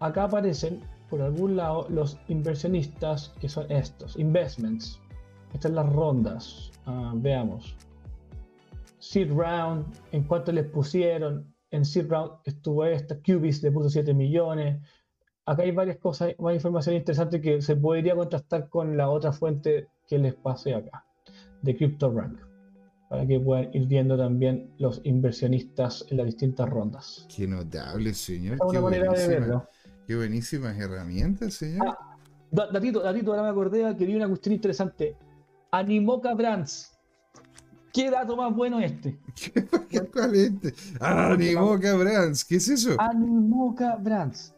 [0.00, 0.80] acá aparecen
[1.10, 4.98] por algún lado los inversionistas que son estos, investments.
[5.52, 6.72] Estas son las rondas.
[6.86, 7.76] Ah, veamos.
[9.06, 11.54] Seed Round, en cuánto les pusieron.
[11.70, 14.80] En Seed Round estuvo esta, Cubis le puso 7 millones
[15.46, 19.88] acá hay varias cosas, más información interesante que se podría contrastar con la otra fuente
[20.06, 21.04] que les pasé acá,
[21.62, 22.38] de CryptoRank,
[23.08, 27.26] para que puedan ir viendo también los inversionistas en las distintas rondas.
[27.34, 28.58] Qué notable, señor.
[28.58, 29.66] De verlo.
[30.06, 31.86] Qué buenísimas herramientas, señor.
[31.88, 32.16] Ah,
[32.72, 35.16] datito, datito, ahora me acordé que vi una cuestión interesante.
[35.70, 36.95] Animoca Brands.
[37.96, 39.16] ¿Qué dato más bueno este?
[40.12, 40.74] ¿Cuál es este?
[41.00, 42.94] Animoca Brands, ¿qué es eso?
[42.98, 44.54] Animoca Brands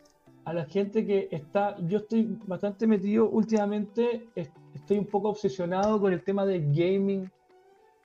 [0.48, 6.12] a la gente que está, yo estoy bastante metido últimamente, estoy un poco obsesionado con
[6.12, 7.30] el tema de gaming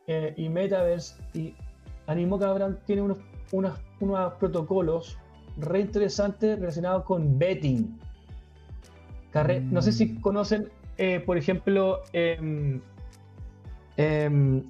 [0.08, 1.56] eh, y metaverse y
[2.06, 3.18] Animo Cabran tiene unos,
[3.54, 5.18] unos, protocolos
[5.58, 7.98] re interesantes relacionados con betting.
[9.72, 10.22] No sé si mm.
[10.22, 12.82] conocen, eh, por ejemplo, em,
[13.96, 14.64] em,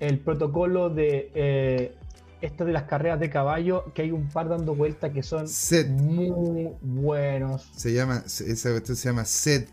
[0.00, 1.94] el protocolo de eh,
[2.40, 5.46] esto de las carreras de caballo, que hay un par dando vueltas que son
[5.88, 7.70] muy buenos.
[7.76, 9.68] Se llama, esa cuestión se llama SET,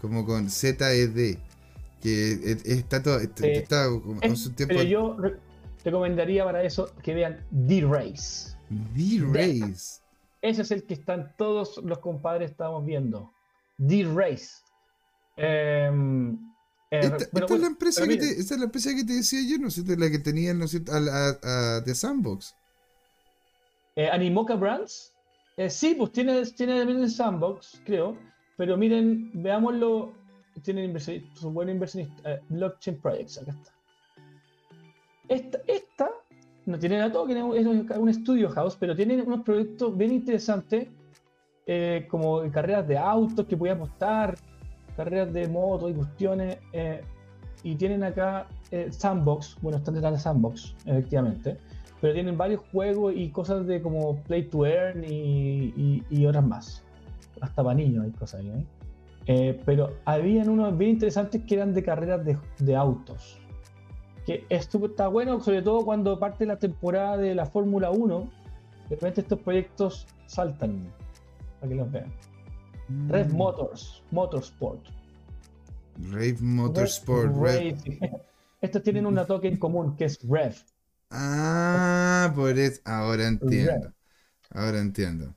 [0.00, 1.38] como con ZED,
[2.00, 3.42] que está todo, está,
[4.54, 4.74] tiempo...
[4.74, 5.16] Pero yo
[5.84, 8.56] recomendaría para eso que vean D-Race.
[8.70, 10.00] D-Race.
[10.40, 13.32] Ese es el que están todos los compadres estamos viendo.
[13.76, 14.62] D-Race.
[15.36, 15.90] Eh,
[16.90, 19.58] eh, esta, es la empresa que te, esta es la empresa que te decía yo,
[19.58, 22.54] ¿no es La que tenía, ¿no A, The Sandbox.
[23.94, 25.12] Eh, Animoca Brands.
[25.56, 28.16] Eh, sí, pues tiene, tiene también Sandbox, creo.
[28.56, 30.12] Pero miren, veámoslo.
[30.62, 32.20] Tienen inversionistas, son buenos inversionistas.
[32.24, 33.72] Eh, blockchain Projects, acá está.
[35.28, 36.10] Esta, esta
[36.64, 40.88] no tiene datos, es un estudio house, pero tiene unos proyectos bien interesantes,
[42.08, 44.36] como carreras de autos que voy a apostar,
[44.98, 46.58] carreras de moto y cuestiones.
[46.72, 47.00] Eh,
[47.62, 51.56] y tienen acá eh, Sandbox, bueno, están detrás de Sandbox, efectivamente,
[52.00, 56.84] pero tienen varios juegos y cosas de como Play to Earn y, y, otras más.
[57.40, 58.66] Hasta panillos hay cosas ahí.
[59.26, 59.60] ¿eh?
[59.64, 63.38] pero habían unos bien interesantes que eran de carreras de, de autos.
[64.26, 68.28] Que esto está bueno, sobre todo cuando parte la temporada de la Fórmula 1,
[68.88, 70.92] de repente estos proyectos saltan
[71.60, 72.12] para que los vean.
[73.08, 73.36] Red mm.
[73.36, 74.80] Motors, Motorsport.
[76.10, 77.76] Rave Motorsport, Rev.
[78.60, 80.54] Estos tienen una token común que es Rev.
[81.10, 82.80] Ah, por eso.
[82.84, 83.92] Ahora entiendo.
[84.50, 85.34] Ahora entiendo.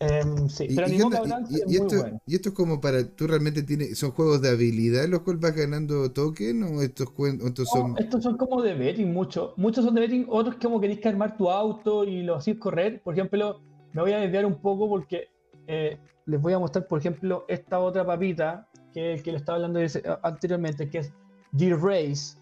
[0.00, 4.10] Em, sí, pero y, y, esto, y, esto, es como para, tú realmente tienes, son
[4.10, 7.08] juegos de habilidad los cuales vas ganando token o estos,
[7.44, 7.94] estos son...
[7.96, 9.56] estos son como de betting, muchos.
[9.56, 13.02] Muchos son de betting, otros como queréis que armar tu auto y lo hacís correr.
[13.02, 13.60] Por ejemplo,
[13.92, 15.28] me voy a desviar un poco porque
[15.66, 19.80] eh, les voy a mostrar, por ejemplo, esta otra papita que, que le estaba hablando
[20.22, 21.12] anteriormente, que es
[21.52, 22.38] G-Race,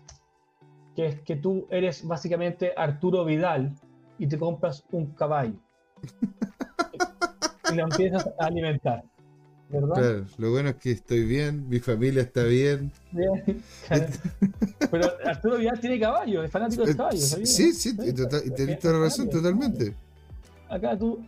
[0.94, 3.74] que es que tú eres básicamente Arturo Vidal
[4.18, 5.54] y te compras un caballo.
[7.72, 9.04] y lo empiezas a alimentar.
[9.68, 9.94] ¿verdad?
[9.94, 12.92] Claro, lo bueno es que estoy bien, mi familia está bien.
[13.10, 13.62] bien
[14.90, 17.22] Pero Arturo Vidal tiene caballo, es fanático de caballos.
[17.22, 19.94] Sí, sí, sí, y tenés toda la razón, totalmente.
[20.68, 21.24] Acá tú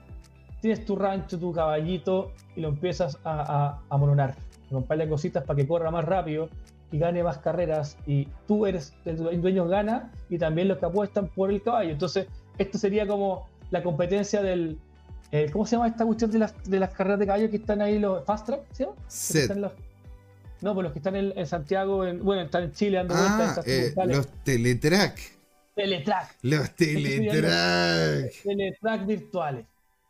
[0.64, 4.34] tienes tu rancho, tu caballito y lo empiezas a, a, a mononar,
[4.70, 6.48] comprarle cositas para que corra más rápido
[6.90, 11.28] y gane más carreras y tú eres el dueño gana y también los que apuestan
[11.28, 11.90] por el caballo.
[11.90, 14.78] Entonces, esto sería como la competencia del,
[15.32, 17.82] eh, ¿Cómo se llama esta cuestión de las, de las carreras de caballo que están
[17.82, 18.62] ahí, los Fast Track?
[18.72, 18.86] ¿sí?
[19.56, 19.72] Los,
[20.62, 23.92] no, pues los que están en, Santiago, en, bueno, están en Chile dando ah, eh,
[24.06, 25.20] Los Teletrack.
[25.74, 26.36] Teletrack.
[26.40, 28.42] Los Teletrack.
[28.42, 29.66] Teletrack virtuales.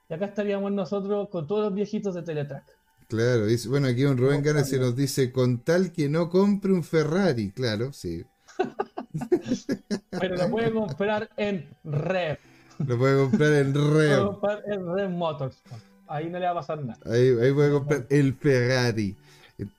[0.08, 2.64] Y acá estaríamos nosotros con todos los viejitos de Teletrack.
[3.08, 6.72] Claro, dice, bueno, aquí un Rubén Gana se nos dice, con tal que no compre
[6.72, 8.24] un Ferrari, claro, sí.
[10.10, 12.38] Pero lo puede comprar en Rev.
[12.86, 14.26] Lo puede comprar en Rev.
[14.26, 15.62] comprar en Rev Motors.
[16.06, 16.98] Ahí no le va a pasar nada.
[17.06, 19.16] Ahí, ahí puede comprar el Ferrari.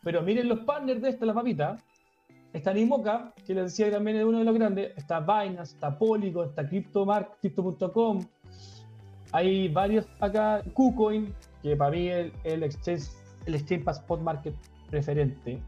[0.03, 1.77] Pero miren los partners de esta, la papita.
[2.53, 4.93] Está Nimoca, que les decía que también es uno de los grandes.
[4.95, 8.25] Está Binance, está Polygon, está CryptoMark, Crypto.com.
[9.35, 10.63] Hay varios acá.
[10.73, 13.09] KuCoin, que para mí es el, exchange,
[13.45, 14.55] el exchange spot market
[14.89, 15.59] preferente.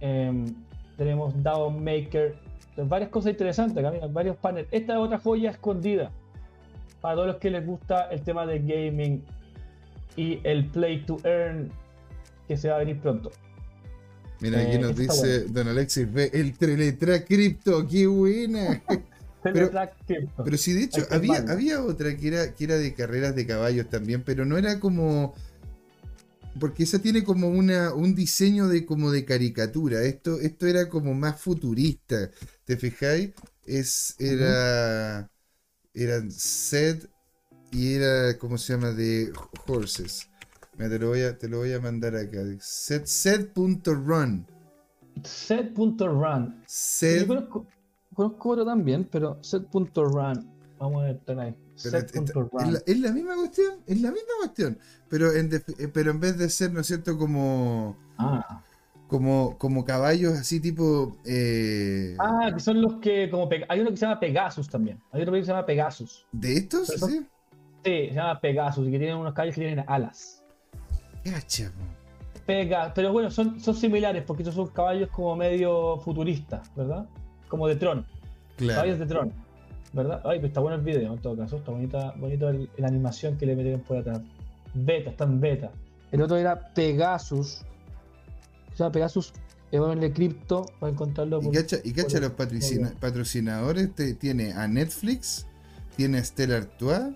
[0.00, 0.46] Em,
[0.96, 2.34] tenemos DAO Maker.
[2.76, 4.68] varias cosas interesantes acá, varios paneles.
[4.72, 6.10] Esta es otra joya escondida
[7.02, 9.22] para todos los que les gusta el tema de gaming
[10.16, 11.70] y el play to earn
[12.48, 13.30] que se va a venir pronto.
[14.40, 18.82] Mira, aquí eh, nos dice Don Alexis ve el Teletrack Crypto, qué buena.
[19.44, 19.70] pero,
[20.44, 23.88] pero sí, de hecho, había, había otra que era, que era de carreras de caballos
[23.88, 25.34] también, pero no era como.
[26.58, 30.02] Porque esa tiene como una, un diseño de como de caricatura.
[30.02, 32.30] Esto, esto era como más futurista.
[32.64, 33.30] ¿Te fijáis?
[33.66, 35.28] Es, era
[35.94, 37.08] eran set
[37.70, 38.90] y era, ¿cómo se llama?
[38.90, 39.32] De
[39.66, 40.28] horses.
[40.76, 42.38] Mira, te lo voy a, te lo voy a mandar acá.
[42.60, 44.46] Set, set.run.
[45.22, 46.62] Set.run.
[46.66, 47.20] Set.
[47.20, 47.66] Yo conozco,
[48.14, 50.50] conozco otro también, pero set.run.
[50.78, 51.54] Vamos a ver, ahí.
[51.74, 52.78] Set.run.
[52.86, 54.78] Es, la, misma cuestión, es la misma cuestión.
[55.08, 55.50] Pero en,
[55.92, 57.18] pero en vez de ser, ¿no es cierto?
[57.18, 57.96] Como.
[58.18, 58.62] Ah
[59.14, 61.16] como, como caballos así tipo...
[61.24, 62.16] Eh...
[62.18, 63.48] Ah, que son los que como...
[63.68, 65.00] Hay uno que se llama Pegasus también.
[65.12, 66.26] Hay otro que se llama Pegasus.
[66.32, 66.88] ¿De estos?
[66.88, 67.20] sí.
[67.84, 70.42] sí, se llama Pegasus y que tienen unos caballos que tienen alas.
[71.24, 71.70] Cacha,
[72.44, 77.06] Pega, pero bueno, son, son similares porque estos son caballos como medio futuristas, ¿verdad?
[77.54, 78.04] Como de Tron.
[78.56, 78.74] Claro.
[78.74, 79.32] Caballos de Tron,
[79.92, 80.20] ¿verdad?
[80.24, 81.58] Ay, pues está bueno el video en todo caso.
[81.58, 84.22] Está bonita, bonito la animación que le metieron por atrás.
[84.74, 85.70] Beta, está en beta.
[86.10, 87.64] El otro era Pegasus,
[88.72, 89.32] se llama Pegasus
[89.70, 91.40] de Crypto para encontrarlo.
[91.42, 95.46] y cacha, y cacha los patrocinadores, tiene a Netflix,
[95.96, 97.14] tiene a Stella Artois,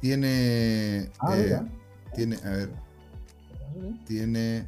[0.00, 1.12] tiene.
[1.20, 1.60] Ah, eh,
[2.12, 2.70] tiene, a ver.
[4.04, 4.66] Tiene.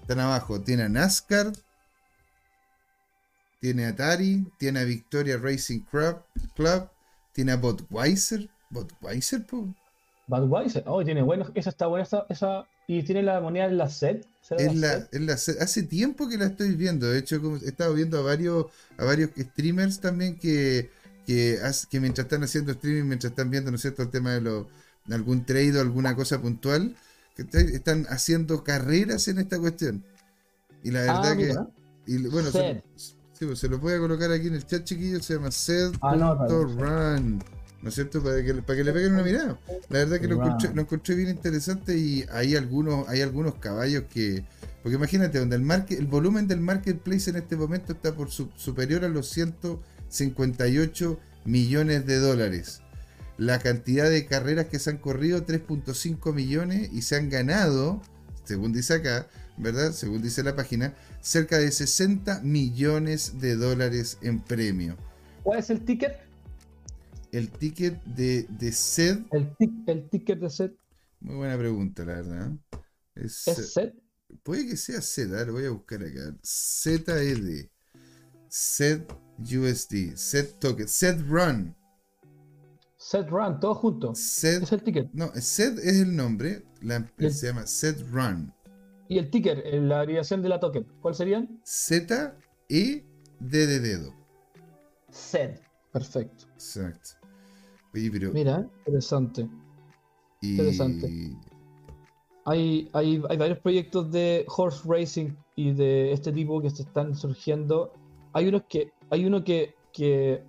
[0.00, 1.52] Están abajo, tiene a NASCAR,
[3.62, 6.20] tiene Atari, tiene a Victoria Racing Club,
[6.56, 6.88] Club
[7.32, 8.50] tiene a Budweiser.
[8.70, 9.72] Budweiser, po.
[10.26, 13.88] Budweiser, oh, tiene bueno, esa está buena, esa, esa y tiene la moneda en la
[13.88, 14.22] SED.
[14.58, 17.08] En la, la Hace tiempo que la estoy viendo.
[17.08, 18.66] De hecho, he estado viendo a varios,
[18.98, 20.90] a varios streamers también que,
[21.24, 24.40] que, que mientras están haciendo streaming, mientras están viendo, ¿no es cierto?, el tema de,
[24.40, 24.68] lo,
[25.08, 26.96] algún trade o alguna cosa puntual,
[27.36, 30.04] que están haciendo carreras en esta cuestión.
[30.82, 32.12] Y la verdad ah, que.
[32.12, 32.50] Y, bueno,
[33.42, 35.24] se, pues, se, lo voy a colocar aquí en el chat, chiquillos.
[35.24, 36.00] Se llama Sed.run.
[36.80, 37.20] Ah,
[37.82, 38.22] ¿no es cierto?
[38.22, 39.58] Para que, para que le peguen una mirada.
[39.88, 44.44] La verdad que lo encontré, bien interesante y hay algunos, hay algunos caballos que...
[44.82, 49.04] Porque imagínate, donde el, market, el volumen del marketplace en este momento está por superior
[49.04, 52.80] a los 158 millones de dólares.
[53.38, 58.02] La cantidad de carreras que se han corrido, 3.5 millones, y se han ganado,
[58.44, 59.26] según dice acá,
[59.56, 59.92] ¿verdad?
[59.92, 64.98] Según dice la página, cerca de 60 millones de dólares en premio.
[65.42, 66.32] ¿Cuál es el ticket?
[67.32, 69.24] el ticket de, de SED.
[69.30, 69.56] El,
[69.86, 70.72] el, ticket de SED.
[71.20, 72.52] Muy buena pregunta, la verdad.
[73.14, 73.94] ¿Es, SED?
[74.42, 76.36] Puede que sea SED, a lo voy a buscar acá.
[76.44, 77.68] ZED.
[78.48, 79.02] SED
[79.38, 80.16] USD.
[80.16, 80.86] SED Token.
[80.86, 81.74] SED Run.
[82.98, 84.18] Set Run, todos juntos.
[84.18, 85.10] Set, es el ticket.
[85.12, 86.64] No, Set es el nombre.
[86.82, 88.52] La, se llama Set Run.
[89.12, 90.86] ¿Y el ticker, la abreviación de la token?
[91.02, 91.60] ¿Cuál serían?
[91.64, 92.34] Z,
[92.70, 93.04] E,
[93.40, 94.14] D de dedo.
[95.10, 95.60] Set.
[95.92, 96.46] Perfecto.
[96.54, 97.10] Exacto.
[97.92, 99.46] Mira, interesante.
[100.40, 101.36] Interesante.
[102.46, 107.14] Hay, hay, hay, varios proyectos de horse racing y de este tipo que se están
[107.14, 107.92] surgiendo.
[108.32, 108.92] Hay unos que.
[109.10, 110.42] Hay uno que, que,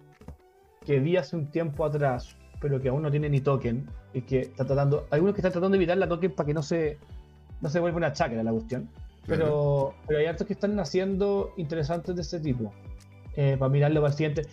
[0.86, 3.89] que vi hace un tiempo atrás, pero que aún no tiene ni token.
[4.14, 5.05] Y que está tratando.
[5.11, 6.97] Hay unos que están tratando de evitar la token para que no se.
[7.64, 8.88] No se vuelva una chacra la cuestión.
[9.26, 12.72] Pero, pero hay otros que están haciendo interesantes de este tipo.
[13.36, 14.43] Eh, para mirarlo para el siguiente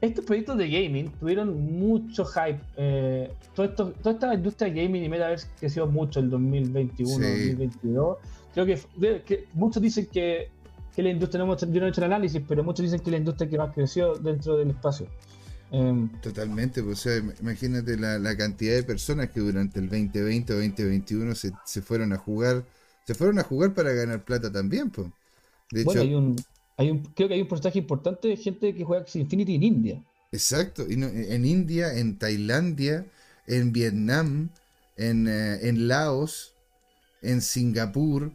[0.00, 2.60] estos proyectos de gaming tuvieron mucho hype.
[2.76, 8.18] Eh, todo esto, toda esta industria de gaming y metaverse creció mucho el 2021, 2022.
[8.54, 10.48] Creo que, muchos dicen que,
[10.94, 13.18] que, la industria, no yo no he hecho el análisis, pero muchos dicen que la
[13.18, 15.06] industria que más creció dentro del espacio.
[15.70, 20.52] Em, Totalmente, pues, o sea, imagínate la, la, cantidad de personas que durante el 2020
[20.52, 22.64] o 2021 se, se fueron a jugar,
[23.06, 25.08] se fueron a jugar para ganar plata también, pues.
[25.70, 26.36] De bueno,
[26.76, 29.62] hay un, creo que hay un porcentaje importante de gente que juega Axie Infinity en
[29.62, 30.04] India.
[30.32, 33.06] Exacto, en India, en Tailandia,
[33.46, 34.50] en Vietnam,
[34.96, 36.54] en, eh, en, Laos,
[37.22, 38.32] en Singapur,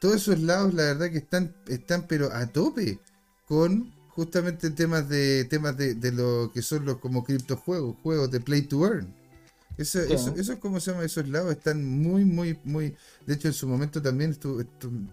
[0.00, 2.98] todos esos lados la verdad que están, están pero a tope
[3.46, 8.40] con justamente temas de temas de, de lo que son los como criptojuegos, juegos de
[8.40, 9.12] play to earn.
[9.76, 12.94] Eso, eso, es como se llama, esos lados están muy, muy, muy.
[13.26, 14.36] De hecho, en su momento también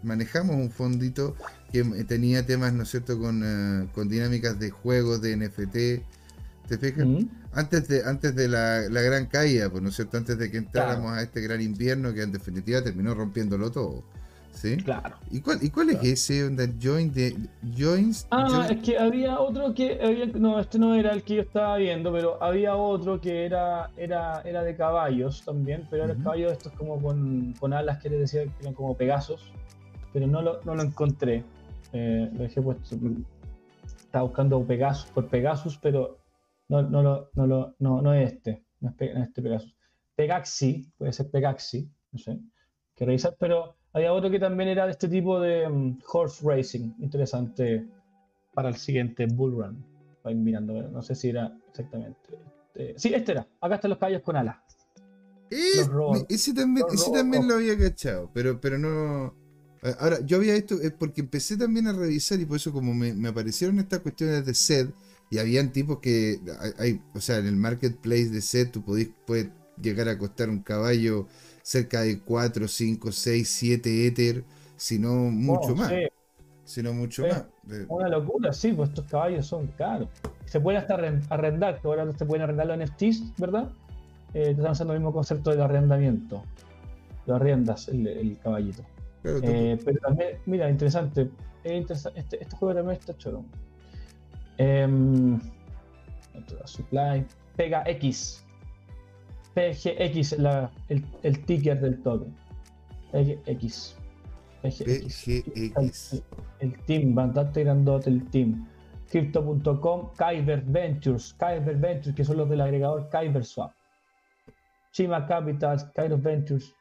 [0.04, 1.36] manejamos un fondito
[1.72, 5.74] que tenía temas, ¿no es cierto?, con, eh, con dinámicas de juegos, de NFT.
[6.68, 7.08] ¿Te fijas?
[7.54, 10.18] Antes de, antes de la, gran caída, pues, ¿no es cierto?
[10.18, 14.04] Antes de que entráramos a este gran invierno que en definitiva terminó rompiéndolo todo.
[14.52, 14.78] ¿Sí?
[14.78, 15.16] Claro.
[15.32, 17.36] ¿Y cuál, y cuál es ese onda join de
[17.76, 18.28] joins?
[18.32, 21.78] Ah, es que había otro que había, no, este no era el que yo estaba
[21.78, 26.74] viendo, pero había otro que era era era de caballos también, pero era caballos estos
[26.74, 29.52] como con, con alas que les decía que eran como Pegasos,
[30.14, 31.44] pero no lo, no lo encontré.
[31.94, 32.98] Eh, lo dejé puesto.
[33.84, 36.20] Estaba buscando Pegasus por Pegasus, pero
[36.68, 39.76] no, no, lo, no, lo, no, no es este, no es, este Pegasus.
[40.16, 42.40] Pegaxi, puede ser Pegaxi, no sé,
[42.96, 46.94] que revisar, pero había otro que también era de este tipo de mm, horse racing,
[47.00, 47.86] interesante
[48.54, 49.86] para el siguiente Bull Run.
[50.24, 52.40] Voy mirando, no sé si era exactamente.
[52.74, 53.48] Este, sí, este era.
[53.60, 54.58] Acá están los caballos con alas.
[55.50, 59.36] ese también, ese también lo había cachado, pero, pero no.
[60.00, 63.28] Ahora, yo había esto, es porque empecé también a revisar y por eso como me,
[63.28, 64.90] aparecieron estas cuestiones de sed
[65.32, 66.40] y habían tipos que,
[66.78, 69.50] hay, o sea, en el marketplace de sed tú podés, puedes
[69.82, 71.28] llegar a costar un caballo
[71.62, 74.44] cerca de 4, 5, 6, 7 Ether,
[74.76, 75.92] si no mucho más.
[76.64, 77.46] Si no mucho más.
[77.90, 80.10] Una locura, sí, pues estos caballos son caros.
[80.46, 80.96] Se pueden hasta
[81.30, 83.70] arrendar, que ahora se pueden arrendar los NFTs, ¿verdad?
[84.34, 86.44] Eh, están usando el mismo concepto del arrendamiento.
[87.26, 88.84] Lo arrendas el, caballito.
[89.24, 91.30] Eh, pero también, mira, interesante.
[91.64, 93.44] este, este, juego también está choro.
[94.58, 94.88] Eh,
[96.66, 97.26] supply.
[97.56, 98.46] Pega X.
[99.54, 102.34] PGX, la, el, el, ticker del token.
[103.12, 103.96] PGX.
[104.62, 105.28] PGX.
[105.28, 105.94] El,
[106.60, 108.68] el, team, bastante grandote el team.
[109.10, 113.74] Crypto.com, Kyber Ventures, Kyber Ventures, que son los del agregador Kyber Swap.
[114.94, 116.74] Chima Capitals, Kyber Ventures,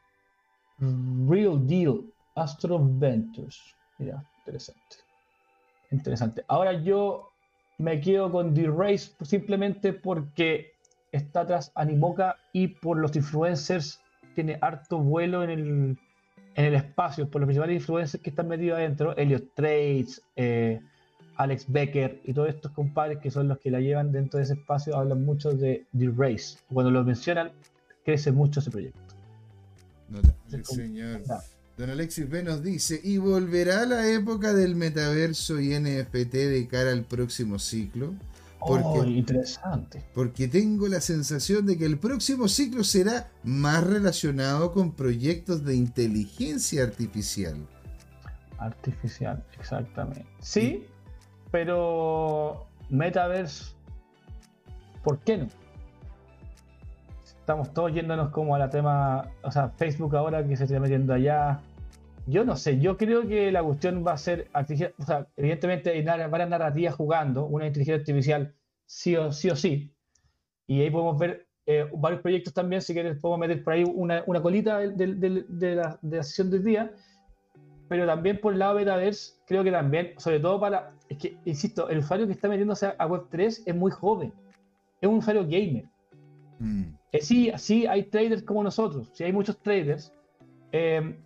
[0.79, 2.05] Real Deal,
[2.35, 3.59] Astro Ventures.
[3.99, 4.95] Mira, interesante.
[5.91, 6.45] Interesante.
[6.47, 7.31] Ahora yo
[7.77, 10.73] me quedo con D-Race simplemente porque
[11.11, 13.99] está atrás Animoca y por los influencers
[14.35, 15.97] tiene harto vuelo en el,
[16.55, 20.79] en el espacio, por los principales influencers que están metidos adentro, Elliot Trades, eh,
[21.37, 24.53] Alex Becker y todos estos compadres que son los que la llevan dentro de ese
[24.53, 26.57] espacio, hablan mucho de D-Race.
[26.71, 27.51] Cuando lo mencionan,
[28.05, 28.99] crece mucho ese proyecto.
[30.63, 31.21] señor.
[31.77, 36.91] Don Alexis B nos dice, ¿y volverá la época del metaverso y NFT de cara
[36.91, 38.13] al próximo ciclo?
[38.65, 40.03] Porque, oh, interesante.
[40.13, 45.75] Porque tengo la sensación de que el próximo ciclo será más relacionado con proyectos de
[45.75, 47.55] inteligencia artificial.
[48.59, 50.25] Artificial, exactamente.
[50.39, 50.85] Sí,
[51.49, 53.73] pero Metaverse,
[55.03, 55.47] ¿por qué no?
[57.25, 61.13] Estamos todos yéndonos como a la tema, o sea, Facebook ahora que se está metiendo
[61.15, 61.61] allá,
[62.27, 66.03] yo no sé, yo creo que la cuestión va a ser, o sea, evidentemente hay
[66.03, 68.53] varias narrativas jugando, una inteligencia artificial
[68.85, 69.93] sí o sí, o sí.
[70.67, 74.23] y ahí podemos ver eh, varios proyectos también, si quieres podemos meter por ahí una,
[74.27, 76.91] una colita de, de, de, la, de la sesión del día,
[77.87, 81.37] pero también por el lado de Metaverse, creo que también, sobre todo para, es que,
[81.45, 84.33] insisto, el usuario que está metiéndose a Web3 es muy joven,
[85.01, 85.85] es un usuario gamer.
[86.59, 86.83] Mm.
[87.11, 90.13] Eh, sí, sí hay traders como nosotros, sí hay muchos traders,
[90.71, 91.17] em,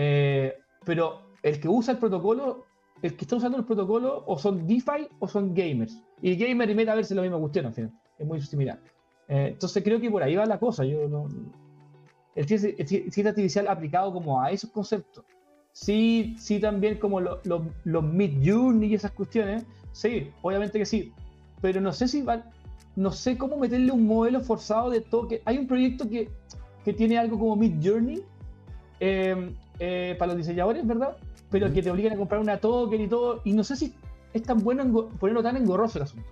[0.00, 2.66] eh, pero el que usa el protocolo,
[3.02, 6.00] el que está usando el protocolo o son DeFi o son gamers.
[6.22, 8.78] Y gamer y metaverse es la misma cuestión, al final, es muy similar.
[9.26, 10.84] Eh, entonces creo que por ahí va la cosa.
[10.84, 11.26] Yo no,
[12.36, 15.24] el ciencia artificial aplicado como a esos conceptos.
[15.72, 19.64] Sí, sí también como los mid journey y esas cuestiones.
[19.90, 21.12] Sí, obviamente que sí.
[21.60, 22.44] Pero no sé si van,
[22.94, 25.42] no sé cómo meterle un modelo forzado de toque.
[25.44, 26.30] Hay un proyecto que,
[26.84, 28.22] que tiene algo como mid journey
[29.00, 31.16] em, eh, para los diseñadores, ¿verdad?
[31.50, 33.40] Pero que te obligan a comprar una token y todo.
[33.44, 33.94] Y no sé si
[34.32, 36.28] es tan bueno ponerlo tan engorroso el asunto.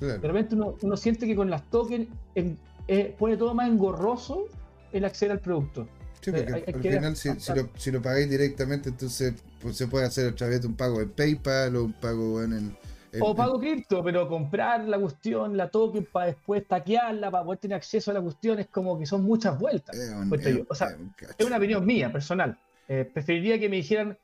[0.00, 4.46] De repente uno, siente que con las tokens eh, pone todo más engorroso
[4.92, 5.88] el acceder al producto.
[6.20, 10.34] Sí, porque al final si, lo, si, pagáis directamente, entonces pues, se puede hacer a
[10.34, 12.76] través de un pago en PayPal o un pago en el...
[13.20, 17.76] o pago cripto, pero comprar la cuestión, la token para después taquearla, para poder tener
[17.76, 19.96] acceso a la cuestión, es como que son muchas vueltas.
[19.96, 22.58] Es, una opinión mía, personal.
[22.88, 24.16] Eh, preferiría que me dijeran,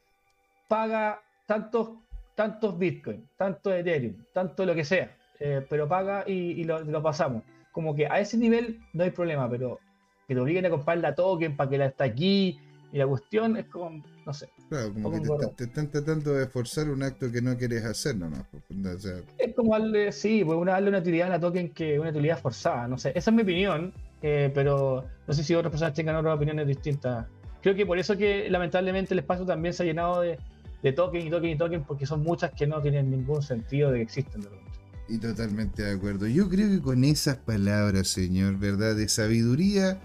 [0.68, 1.90] paga tantos,
[2.34, 7.42] tantos Bitcoin, tanto Ethereum, tanto lo que sea, eh, pero paga y, lo, pasamos.
[7.72, 9.78] Como que a ese nivel no hay problema, pero
[10.26, 12.58] que te obliguen a comprar la token para que la está aquí
[12.92, 14.48] y la cuestión es como, no sé.
[14.68, 18.46] Claro, como que te, están tratando de esforzar un acto que no quieres hacer nomás.
[18.50, 19.04] Pues,
[19.36, 22.38] es como darle, sí, pues una, darle una utilidad a la token que una utilidad
[22.38, 23.12] forzada, no sé.
[23.14, 23.92] Esa es mi opinión,
[24.22, 27.26] eh, pero no sé si otras personas tengan otras opiniones distintas.
[27.64, 30.38] Creo que por eso que lamentablemente el espacio también se ha llenado de,
[30.82, 33.96] de token y token y token porque son muchas que no tienen ningún sentido de
[33.96, 34.42] que existen.
[34.42, 34.48] De
[35.08, 36.26] y totalmente de acuerdo.
[36.26, 38.96] Yo creo que con esas palabras, señor, ¿verdad?
[38.96, 39.98] De sabiduría,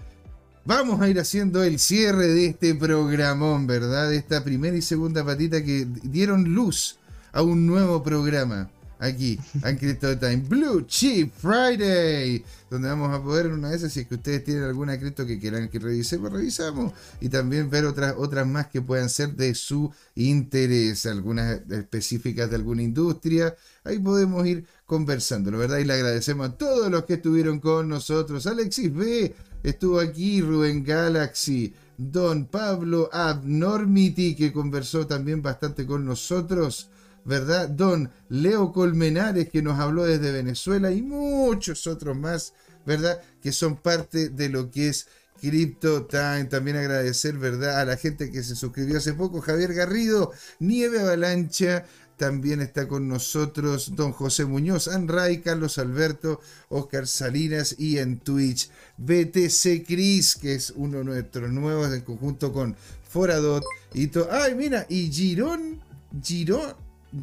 [0.64, 4.08] vamos a ir haciendo el cierre de este programón, ¿verdad?
[4.08, 6.98] De esta primera y segunda patita que dieron luz
[7.30, 8.70] a un nuevo programa
[9.00, 14.06] aquí, en Crypto Time Blue Chip Friday, donde vamos a poder una vez, si es
[14.06, 18.46] que ustedes tienen alguna cripto que quieran que revisemos, revisamos y también ver otras, otras
[18.46, 24.66] más que puedan ser de su interés, algunas específicas de alguna industria, ahí podemos ir
[24.86, 25.78] conversando, ¿verdad?
[25.78, 30.84] Y le agradecemos a todos los que estuvieron con nosotros, Alexis B, estuvo aquí, Rubén
[30.84, 36.88] Galaxy, Don Pablo Abnormity, que conversó también bastante con nosotros.
[37.24, 37.68] ¿Verdad?
[37.68, 42.54] Don Leo Colmenares, que nos habló desde Venezuela, y muchos otros más,
[42.86, 43.20] ¿verdad?
[43.42, 45.06] Que son parte de lo que es
[45.40, 46.44] Crypto Time.
[46.44, 47.80] También agradecer, ¿verdad?
[47.80, 51.84] A la gente que se suscribió hace poco, Javier Garrido, Nieve Avalancha.
[52.16, 58.68] También está con nosotros don José Muñoz, Anray, Carlos Alberto, Oscar Salinas y en Twitch
[58.98, 62.76] BTC Cris, que es uno de nuestros nuevos en conjunto con
[63.08, 63.64] Foradot
[63.94, 64.28] y todo.
[64.30, 64.84] ¡Ay, mira!
[64.90, 65.80] Y Girón,
[66.22, 66.74] Girón,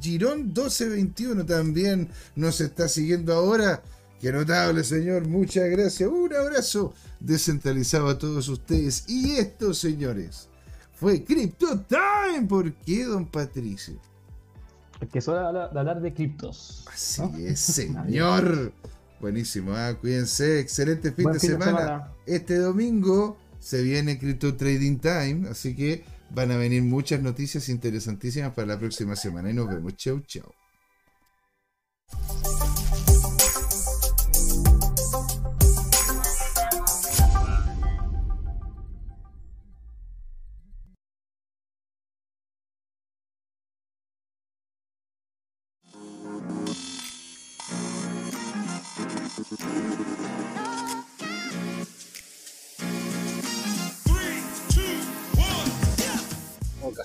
[0.01, 3.81] Girón 1221 también nos está siguiendo ahora.
[4.19, 5.27] Qué notable, señor.
[5.27, 6.09] Muchas gracias.
[6.09, 9.05] Un abrazo descentralizado a todos ustedes.
[9.07, 10.49] Y esto, señores,
[10.93, 12.47] fue Crypto Time.
[12.47, 13.95] ¿Por qué, don Patricio?
[15.11, 16.85] Que es hora de hablar de criptos.
[16.91, 18.73] Así es, señor.
[19.21, 19.95] Buenísimo, ¿ah?
[19.99, 20.59] cuídense.
[20.59, 22.11] Excelente fin, de, semana.
[22.25, 25.49] Este domingo se viene Crypto Trading Time.
[25.49, 29.95] Así que Van a venir muchas noticias interesantísimas para la próxima semana y nos vemos.
[29.95, 30.53] Chau, chau.